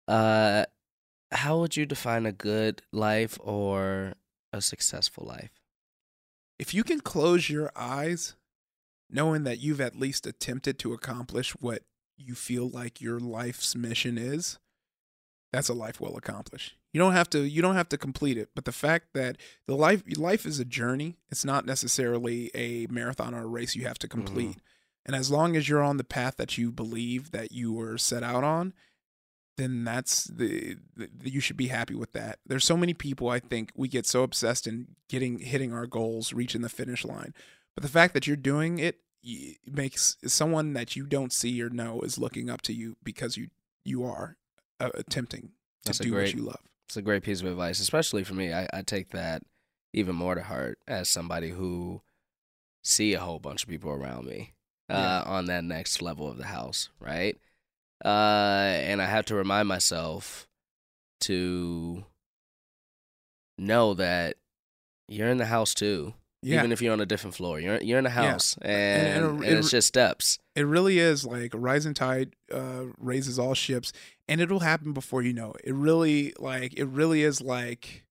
Uh 0.07 0.63
how 1.31 1.59
would 1.59 1.75
you 1.75 1.85
define 1.85 2.25
a 2.25 2.31
good 2.31 2.81
life 2.91 3.37
or 3.41 4.13
a 4.53 4.61
successful 4.61 5.25
life? 5.25 5.51
if 6.59 6.73
you 6.73 6.83
can 6.83 6.99
close 6.99 7.49
your 7.49 7.71
eyes 7.75 8.35
knowing 9.09 9.43
that 9.43 9.59
you've 9.59 9.81
at 9.81 9.97
least 9.97 10.27
attempted 10.27 10.77
to 10.79 10.93
accomplish 10.93 11.51
what 11.51 11.83
you 12.17 12.35
feel 12.35 12.69
like 12.69 13.01
your 13.01 13.19
life's 13.19 13.75
mission 13.75 14.17
is 14.17 14.57
that's 15.53 15.69
a 15.69 15.73
life 15.73 16.01
well 16.01 16.17
accomplished. 16.17 16.75
You 16.91 16.99
don't 16.99 17.13
have 17.13 17.29
to 17.29 17.47
you 17.47 17.61
don't 17.61 17.75
have 17.75 17.89
to 17.89 17.97
complete 17.97 18.37
it 18.37 18.49
but 18.55 18.65
the 18.65 18.71
fact 18.71 19.13
that 19.13 19.37
the 19.65 19.75
life 19.75 20.03
life 20.17 20.45
is 20.45 20.59
a 20.59 20.65
journey 20.65 21.15
it's 21.29 21.45
not 21.45 21.65
necessarily 21.65 22.51
a 22.53 22.87
marathon 22.87 23.33
or 23.33 23.43
a 23.43 23.47
race 23.47 23.75
you 23.75 23.85
have 23.85 23.99
to 23.99 24.07
mm-hmm. 24.07 24.25
complete. 24.25 24.57
And 25.05 25.15
as 25.15 25.31
long 25.31 25.55
as 25.55 25.69
you're 25.69 25.83
on 25.83 25.97
the 25.97 26.03
path 26.03 26.35
that 26.35 26.57
you 26.57 26.69
believe 26.71 27.31
that 27.31 27.53
you 27.53 27.71
were 27.71 27.97
set 27.97 28.23
out 28.23 28.43
on 28.43 28.73
then 29.57 29.83
that's 29.83 30.25
the, 30.25 30.77
the 30.95 31.09
you 31.23 31.39
should 31.39 31.57
be 31.57 31.67
happy 31.67 31.93
with 31.95 32.13
that. 32.13 32.39
There's 32.45 32.65
so 32.65 32.77
many 32.77 32.93
people 32.93 33.29
I 33.29 33.39
think 33.39 33.71
we 33.75 33.87
get 33.87 34.05
so 34.05 34.23
obsessed 34.23 34.67
in 34.67 34.87
getting 35.09 35.39
hitting 35.39 35.73
our 35.73 35.85
goals, 35.87 36.31
reaching 36.33 36.61
the 36.61 36.69
finish 36.69 37.03
line. 37.03 37.33
But 37.75 37.83
the 37.83 37.89
fact 37.89 38.13
that 38.13 38.25
you're 38.27 38.35
doing 38.37 38.79
it 38.79 38.99
y- 39.23 39.55
makes 39.65 40.17
someone 40.25 40.73
that 40.73 40.95
you 40.95 41.05
don't 41.05 41.33
see 41.33 41.61
or 41.61 41.69
know 41.69 42.01
is 42.01 42.17
looking 42.17 42.49
up 42.49 42.61
to 42.63 42.73
you 42.73 42.97
because 43.03 43.37
you 43.37 43.47
you 43.83 44.03
are 44.03 44.37
uh, 44.79 44.89
attempting 44.95 45.41
to 45.43 45.49
That's 45.85 45.99
do 45.99 46.11
great- 46.11 46.27
what 46.29 46.35
you 46.35 46.43
love. 46.43 46.61
It's 46.87 46.97
a 46.97 47.01
great 47.01 47.23
piece 47.23 47.41
of 47.41 47.47
advice, 47.47 47.79
especially 47.81 48.23
for 48.23 48.33
me. 48.33 48.53
I, 48.53 48.67
I 48.73 48.81
take 48.81 49.09
that 49.09 49.43
even 49.93 50.15
more 50.15 50.35
to 50.35 50.41
heart 50.43 50.79
as 50.87 51.09
somebody 51.09 51.49
who 51.49 52.01
see 52.83 53.13
a 53.13 53.19
whole 53.19 53.39
bunch 53.39 53.63
of 53.63 53.69
people 53.69 53.91
around 53.91 54.25
me 54.25 54.53
uh, 54.89 54.93
Yeah. 54.93 55.21
on 55.31 55.45
that 55.47 55.63
next 55.65 56.01
level 56.01 56.29
of 56.29 56.37
the 56.37 56.45
house, 56.45 56.89
right? 56.99 57.37
Uh, 58.03 58.07
and 58.07 59.01
I 59.01 59.05
have 59.05 59.25
to 59.25 59.35
remind 59.35 59.67
myself 59.67 60.47
to 61.21 62.03
know 63.57 63.93
that 63.95 64.35
you're 65.07 65.29
in 65.29 65.37
the 65.37 65.45
house 65.45 65.73
too. 65.73 66.13
Yeah. 66.43 66.59
Even 66.59 66.71
if 66.71 66.81
you're 66.81 66.93
on 66.93 67.01
a 67.01 67.05
different 67.05 67.35
floor, 67.35 67.59
you're 67.59 67.81
you're 67.81 67.97
in 67.97 68.05
a 68.05 68.09
house, 68.11 68.55
and, 68.61 68.71
And- 68.71 69.25
and, 69.25 69.35
and 69.37 69.43
it- 69.43 69.57
it's 69.57 69.71
just 69.71 69.87
steps. 69.87 70.37
It 70.55 70.61
really 70.67 70.99
is 70.99 71.25
like 71.25 71.53
a 71.53 71.57
rising 71.57 71.93
tide 71.95 72.35
uh, 72.53 72.85
raises 72.99 73.39
all 73.39 73.53
ships, 73.55 73.91
and 74.27 74.39
it'll 74.39 74.59
happen 74.59 74.93
before 74.93 75.23
you 75.23 75.33
know 75.33 75.51
it. 75.53 75.61
It 75.65 75.73
really 75.73 76.33
like 76.39 76.73
it 76.77 76.85
really 76.85 77.23
is 77.23 77.41
like 77.41 78.03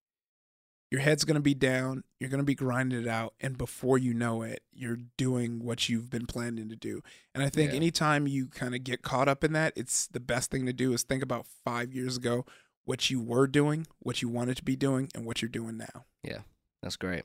your 0.90 1.00
head's 1.00 1.24
gonna 1.24 1.40
be 1.40 1.54
down, 1.54 2.04
you're 2.20 2.30
gonna 2.30 2.42
be 2.42 2.54
grinding 2.54 3.00
it 3.00 3.08
out, 3.08 3.34
and 3.40 3.58
before 3.58 3.98
you 3.98 4.14
know 4.14 4.42
it, 4.42 4.62
you're 4.72 4.98
doing 5.16 5.64
what 5.64 5.88
you've 5.88 6.10
been 6.10 6.26
planning 6.26 6.68
to 6.68 6.76
do. 6.76 7.02
And 7.34 7.42
I 7.42 7.48
think 7.48 7.70
Yeah. 7.72 7.76
anytime 7.76 8.26
you 8.26 8.46
kind 8.48 8.74
of 8.74 8.84
get 8.84 9.02
caught 9.02 9.28
up 9.28 9.42
in 9.44 9.52
that, 9.54 9.72
it's 9.76 10.06
the 10.06 10.20
best 10.20 10.50
thing 10.50 10.64
to 10.66 10.72
do 10.72 10.92
is 10.92 11.02
think 11.02 11.22
about 11.22 11.46
five 11.64 11.92
years 11.92 12.16
ago 12.16 12.46
what 12.84 13.10
you 13.10 13.20
were 13.20 13.48
doing, 13.48 13.86
what 13.98 14.22
you 14.22 14.28
wanted 14.28 14.56
to 14.58 14.62
be 14.64 14.76
doing, 14.76 15.10
and 15.14 15.24
what 15.26 15.42
you're 15.42 15.48
doing 15.48 15.76
now. 15.76 16.04
Yeah. 16.22 16.42
That's 16.82 16.96
great. 16.96 17.24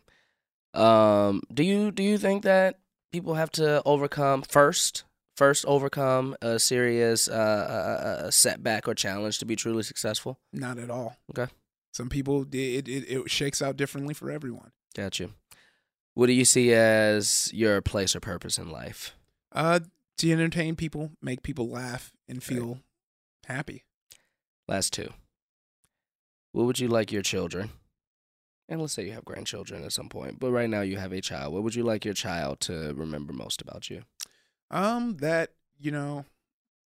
Um, 0.73 1.41
do 1.53 1.63
you 1.63 1.91
do 1.91 2.01
you 2.01 2.17
think 2.17 2.43
that 2.43 2.79
people 3.11 3.35
have 3.35 3.51
to 3.51 3.81
overcome 3.85 4.41
first 4.41 5.03
first 5.35 5.65
overcome 5.65 6.35
a 6.41 6.57
serious 6.59 7.27
uh, 7.27 8.21
a, 8.23 8.27
a 8.27 8.31
setback 8.31 8.87
or 8.87 8.93
challenge 8.95 9.37
to 9.39 9.45
be 9.45 9.55
truly 9.55 9.83
successful? 9.83 10.39
Not 10.53 10.77
at 10.79 10.89
all. 10.89 11.17
Okay. 11.29 11.51
Some 11.91 12.09
people 12.09 12.43
it 12.51 12.87
it, 12.87 13.05
it 13.09 13.31
shakes 13.31 13.61
out 13.61 13.77
differently 13.77 14.13
for 14.13 14.31
everyone. 14.31 14.71
Got 14.95 15.19
you. 15.19 15.33
What 16.13 16.27
do 16.27 16.33
you 16.33 16.45
see 16.45 16.73
as 16.73 17.49
your 17.53 17.81
place 17.81 18.15
or 18.15 18.19
purpose 18.19 18.57
in 18.57 18.69
life? 18.69 19.15
Uh, 19.51 19.79
to 20.17 20.31
entertain 20.31 20.75
people, 20.75 21.11
make 21.21 21.41
people 21.41 21.69
laugh, 21.69 22.11
and 22.27 22.43
feel 22.43 22.79
happy. 23.45 23.83
Last 24.67 24.93
two. 24.93 25.09
What 26.51 26.65
would 26.65 26.79
you 26.79 26.89
like 26.89 27.11
your 27.11 27.21
children? 27.21 27.71
And 28.67 28.79
let's 28.79 28.93
say 28.93 29.05
you 29.05 29.11
have 29.13 29.25
grandchildren 29.25 29.83
at 29.83 29.91
some 29.91 30.09
point, 30.09 30.39
but 30.39 30.51
right 30.51 30.69
now 30.69 30.81
you 30.81 30.97
have 30.97 31.11
a 31.11 31.21
child. 31.21 31.53
What 31.53 31.63
would 31.63 31.75
you 31.75 31.83
like 31.83 32.05
your 32.05 32.13
child 32.13 32.59
to 32.61 32.93
remember 32.93 33.33
most 33.33 33.61
about 33.61 33.89
you? 33.89 34.03
Um, 34.69 35.17
that 35.17 35.51
you 35.79 35.91
know, 35.91 36.25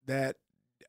that 0.06 0.38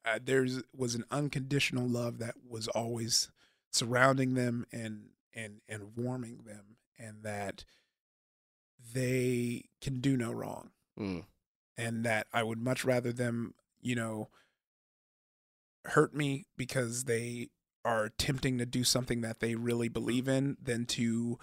uh, 0.05 0.19
there's 0.23 0.63
was 0.77 0.95
an 0.95 1.05
unconditional 1.11 1.89
love 1.89 2.19
that 2.19 2.35
was 2.49 2.69
always 2.69 3.31
surrounding 3.75 4.35
them 4.35 4.67
and 4.73 5.11
and 5.35 5.61
and 5.69 5.97
warming 5.97 6.43
them, 6.47 6.77
and 6.99 7.23
that 7.23 7.65
they 8.93 9.65
can 9.81 10.01
do 10.01 10.17
no 10.17 10.31
wrong, 10.33 10.71
Mm, 10.99 11.25
and 11.77 12.05
that 12.05 12.27
I 12.33 12.43
would 12.43 12.59
much 12.59 12.85
rather 12.85 13.13
them, 13.13 13.55
you 13.81 13.95
know, 13.95 14.29
hurt 15.87 16.15
me 16.15 16.47
because 16.57 17.05
they 17.05 17.49
are 17.85 18.05
attempting 18.05 18.59
to 18.59 18.67
do 18.67 18.85
something 18.85 19.21
that 19.23 19.41
they 19.41 19.55
really 19.55 19.89
believe 19.89 20.29
in 20.29 20.57
than 20.63 20.87
to 20.87 21.39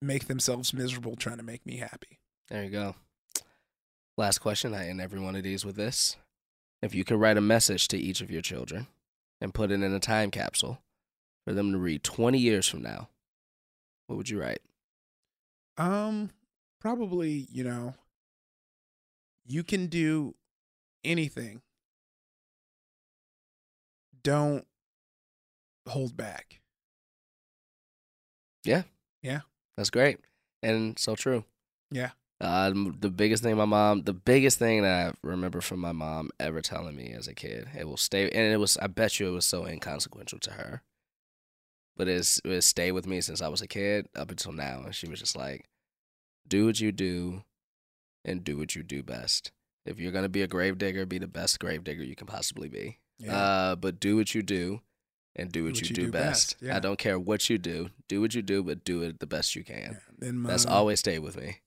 make 0.00 0.26
themselves 0.26 0.72
miserable 0.74 1.16
trying 1.16 1.38
to 1.38 1.42
make 1.42 1.64
me 1.64 1.78
happy. 1.78 2.20
there 2.48 2.64
you 2.64 2.70
go. 2.70 2.94
Last 4.18 4.38
question. 4.38 4.74
I 4.74 4.88
end 4.88 5.00
every 5.00 5.18
one 5.20 5.36
of 5.36 5.42
these 5.42 5.64
with 5.64 5.76
this. 5.76 6.16
If 6.82 6.94
you 6.94 7.04
could 7.04 7.18
write 7.18 7.38
a 7.38 7.40
message 7.40 7.88
to 7.88 7.96
each 7.96 8.20
of 8.20 8.30
your 8.30 8.42
children 8.42 8.88
and 9.40 9.54
put 9.54 9.70
it 9.70 9.82
in 9.82 9.94
a 9.94 10.00
time 10.00 10.30
capsule 10.30 10.81
for 11.44 11.52
them 11.52 11.72
to 11.72 11.78
read 11.78 12.02
20 12.02 12.38
years 12.38 12.68
from 12.68 12.82
now, 12.82 13.08
what 14.06 14.16
would 14.16 14.28
you 14.28 14.40
write? 14.40 14.60
Um, 15.76 16.30
probably, 16.80 17.46
you 17.50 17.64
know, 17.64 17.94
you 19.46 19.62
can 19.64 19.86
do 19.86 20.34
anything. 21.04 21.62
Don't 24.22 24.66
hold 25.88 26.16
back. 26.16 26.60
Yeah. 28.64 28.82
Yeah. 29.22 29.40
That's 29.76 29.90
great 29.90 30.20
and 30.62 30.98
so 30.98 31.14
true. 31.14 31.44
Yeah. 31.90 32.10
Um, 32.40 32.96
the 33.00 33.10
biggest 33.10 33.42
thing 33.42 33.56
my 33.56 33.64
mom, 33.64 34.02
the 34.02 34.12
biggest 34.12 34.58
thing 34.58 34.82
that 34.82 35.08
I 35.08 35.12
remember 35.22 35.60
from 35.60 35.78
my 35.78 35.92
mom 35.92 36.30
ever 36.40 36.60
telling 36.60 36.96
me 36.96 37.12
as 37.16 37.28
a 37.28 37.34
kid, 37.34 37.68
it 37.78 37.86
will 37.86 37.96
stay, 37.96 38.24
and 38.24 38.52
it 38.52 38.56
was, 38.56 38.76
I 38.78 38.88
bet 38.88 39.20
you 39.20 39.28
it 39.28 39.32
was 39.32 39.46
so 39.46 39.64
inconsequential 39.64 40.40
to 40.40 40.50
her, 40.52 40.82
but 42.02 42.08
it's, 42.08 42.40
it 42.44 42.62
stayed 42.62 42.90
with 42.90 43.06
me 43.06 43.20
since 43.20 43.40
I 43.40 43.46
was 43.46 43.62
a 43.62 43.68
kid 43.68 44.08
up 44.16 44.28
until 44.32 44.50
now. 44.50 44.82
And 44.86 44.92
she 44.92 45.08
was 45.08 45.20
just 45.20 45.36
like, 45.36 45.66
do 46.48 46.66
what 46.66 46.80
you 46.80 46.90
do 46.90 47.44
and 48.24 48.42
do 48.42 48.58
what 48.58 48.74
you 48.74 48.82
do 48.82 49.04
best. 49.04 49.52
If 49.86 50.00
you're 50.00 50.10
going 50.10 50.24
to 50.24 50.28
be 50.28 50.42
a 50.42 50.48
grave 50.48 50.78
digger, 50.78 51.06
be 51.06 51.18
the 51.18 51.28
best 51.28 51.60
grave 51.60 51.84
digger 51.84 52.02
you 52.02 52.16
can 52.16 52.26
possibly 52.26 52.68
be. 52.68 52.98
Uh, 53.28 53.76
but 53.76 54.00
do 54.00 54.16
what 54.16 54.34
you 54.34 54.42
do 54.42 54.80
and 55.36 55.52
do 55.52 55.62
what, 55.62 55.80
you, 55.80 55.94
do, 55.94 56.10
best. 56.10 56.56
yeah. 56.60 56.76
I 56.76 56.80
don't 56.80 56.98
care 56.98 57.20
what 57.20 57.48
you 57.48 57.56
do. 57.56 57.90
Do 58.08 58.20
what 58.20 58.34
you 58.34 58.42
do, 58.42 58.64
but 58.64 58.82
do 58.82 59.02
it 59.02 59.20
the 59.20 59.26
best 59.28 59.54
you 59.54 59.62
can. 59.62 60.00
Then 60.18 60.42
That's 60.42 60.66
uh, 60.66 60.70
always 60.70 60.98
stayed 60.98 61.20
with 61.20 61.36
me. 61.36 61.58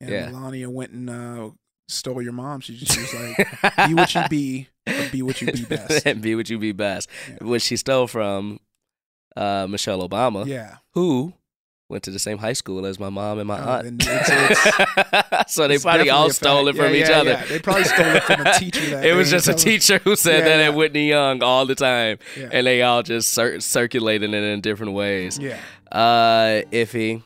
And 0.00 0.08
yeah. 0.08 0.30
Melania 0.30 0.70
went 0.70 0.92
and 0.92 1.10
uh, 1.10 1.50
stole 1.88 2.22
your 2.22 2.32
mom. 2.32 2.60
She, 2.60 2.74
she 2.74 3.00
was 3.00 3.12
like, 3.12 3.86
"Be 3.86 3.92
what 3.92 4.14
you 4.14 4.22
be, 4.30 4.68
be 5.12 5.20
what 5.20 5.42
you 5.42 5.52
be 5.52 5.66
best." 5.66 6.06
and 6.06 6.22
be 6.22 6.34
what 6.34 6.48
you 6.48 6.58
be 6.58 6.72
best. 6.72 7.10
Yeah. 7.28 7.46
Which 7.46 7.64
she 7.64 7.76
stole 7.76 8.06
from 8.06 8.60
uh, 9.38 9.66
Michelle 9.68 10.06
Obama, 10.08 10.44
Yeah. 10.46 10.76
who 10.94 11.32
went 11.90 12.02
to 12.04 12.10
the 12.10 12.18
same 12.18 12.36
high 12.36 12.52
school 12.52 12.84
as 12.84 12.98
my 13.00 13.08
mom 13.08 13.38
and 13.38 13.48
my 13.48 13.58
Oh, 13.58 13.72
aunt. 13.78 14.02
then 14.04 14.18
it's- 14.20 15.46
so 15.54 15.66
they 15.66 15.78
probably 15.78 16.10
all 16.10 16.28
stole 16.30 16.68
it 16.68 16.76
from 16.76 16.92
Yeah, 16.92 17.00
each 17.00 17.08
yeah, 17.08 17.20
other. 17.20 17.30
yeah. 17.30 17.44
They 17.46 17.58
probably 17.60 17.84
stole 17.84 18.14
it 18.16 18.24
from 18.24 18.46
a 18.46 18.52
teacher 18.58 18.84
that 18.90 19.06
it 19.06 19.14
was 19.14 19.30
just 19.30 19.48
a 19.48 19.54
teacher 19.54 19.98
who 20.04 20.14
said 20.14 20.44
that 20.44 20.60
at 20.60 20.74
Whitney 20.74 21.08
Young 21.08 21.42
all 21.42 21.64
the 21.64 21.74
time, 21.74 22.18
and 22.36 22.66
they 22.66 22.82
all 22.82 23.02
just 23.02 23.30
cir- 23.32 23.60
circulated 23.60 24.34
it 24.34 24.44
in 24.44 24.60
different 24.60 24.92
ways. 24.92 25.38
yeah. 25.38 25.58
Uh, 25.90 26.62
Ify. 26.72 27.22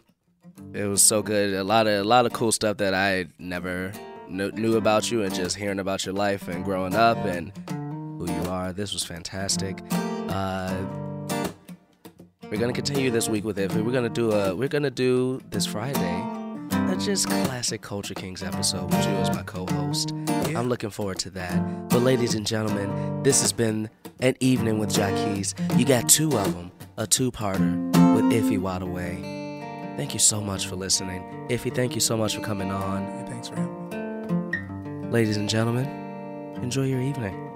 It 0.74 0.84
was 0.86 1.02
so 1.02 1.22
good. 1.22 1.54
A 1.54 1.64
lot 1.64 1.86
of 1.88 2.04
a 2.04 2.08
lot 2.08 2.24
of 2.26 2.32
cool 2.32 2.52
stuff 2.52 2.76
that 2.76 2.94
I 2.94 3.26
never 3.40 3.90
kn- 4.28 4.52
knew 4.54 4.76
about 4.76 5.10
you, 5.10 5.22
and 5.24 5.34
just 5.34 5.56
hearing 5.56 5.80
about 5.80 6.06
your 6.06 6.14
life 6.14 6.46
and 6.46 6.64
growing 6.64 6.94
up 6.94 7.18
and 7.26 7.52
who 7.68 8.30
you 8.30 8.48
are. 8.48 8.72
This 8.72 8.92
was 8.92 9.02
fantastic. 9.04 9.82
Uh, 10.28 10.72
we're 12.52 12.60
gonna 12.60 12.72
continue 12.74 13.10
this 13.10 13.30
week 13.30 13.44
with 13.44 13.56
Ify. 13.56 13.82
We're 13.82 13.92
gonna 13.92 14.10
do 14.10 14.30
a. 14.30 14.54
We're 14.54 14.68
gonna 14.68 14.90
do 14.90 15.40
this 15.48 15.64
Friday. 15.64 16.22
A 16.70 16.96
just 16.98 17.26
classic 17.26 17.80
Culture 17.80 18.12
Kings 18.12 18.42
episode 18.42 18.84
with 18.90 19.06
you 19.06 19.12
as 19.12 19.34
my 19.34 19.42
co-host. 19.42 20.12
Yeah. 20.26 20.58
I'm 20.60 20.68
looking 20.68 20.90
forward 20.90 21.18
to 21.20 21.30
that. 21.30 21.88
But 21.88 22.02
ladies 22.02 22.34
and 22.34 22.46
gentlemen, 22.46 23.22
this 23.22 23.40
has 23.40 23.54
been 23.54 23.88
an 24.20 24.36
evening 24.40 24.78
with 24.78 24.90
Jaquise. 24.90 25.54
You 25.78 25.86
got 25.86 26.10
two 26.10 26.36
of 26.36 26.54
them, 26.54 26.70
a 26.98 27.06
two-parter 27.06 27.86
with 28.14 28.24
Ify 28.26 28.58
Nwadiwe. 28.58 29.96
Thank 29.96 30.12
you 30.12 30.20
so 30.20 30.38
much 30.38 30.66
for 30.66 30.76
listening. 30.76 31.22
Ify, 31.48 31.74
thank 31.74 31.94
you 31.94 32.02
so 32.02 32.18
much 32.18 32.36
for 32.36 32.42
coming 32.42 32.70
on. 32.70 33.06
Hey, 33.06 33.30
thanks 33.30 33.48
for 33.48 33.56
having 33.56 35.00
me. 35.02 35.08
Ladies 35.08 35.38
and 35.38 35.48
gentlemen, 35.48 35.86
enjoy 36.62 36.84
your 36.84 37.00
evening. 37.00 37.51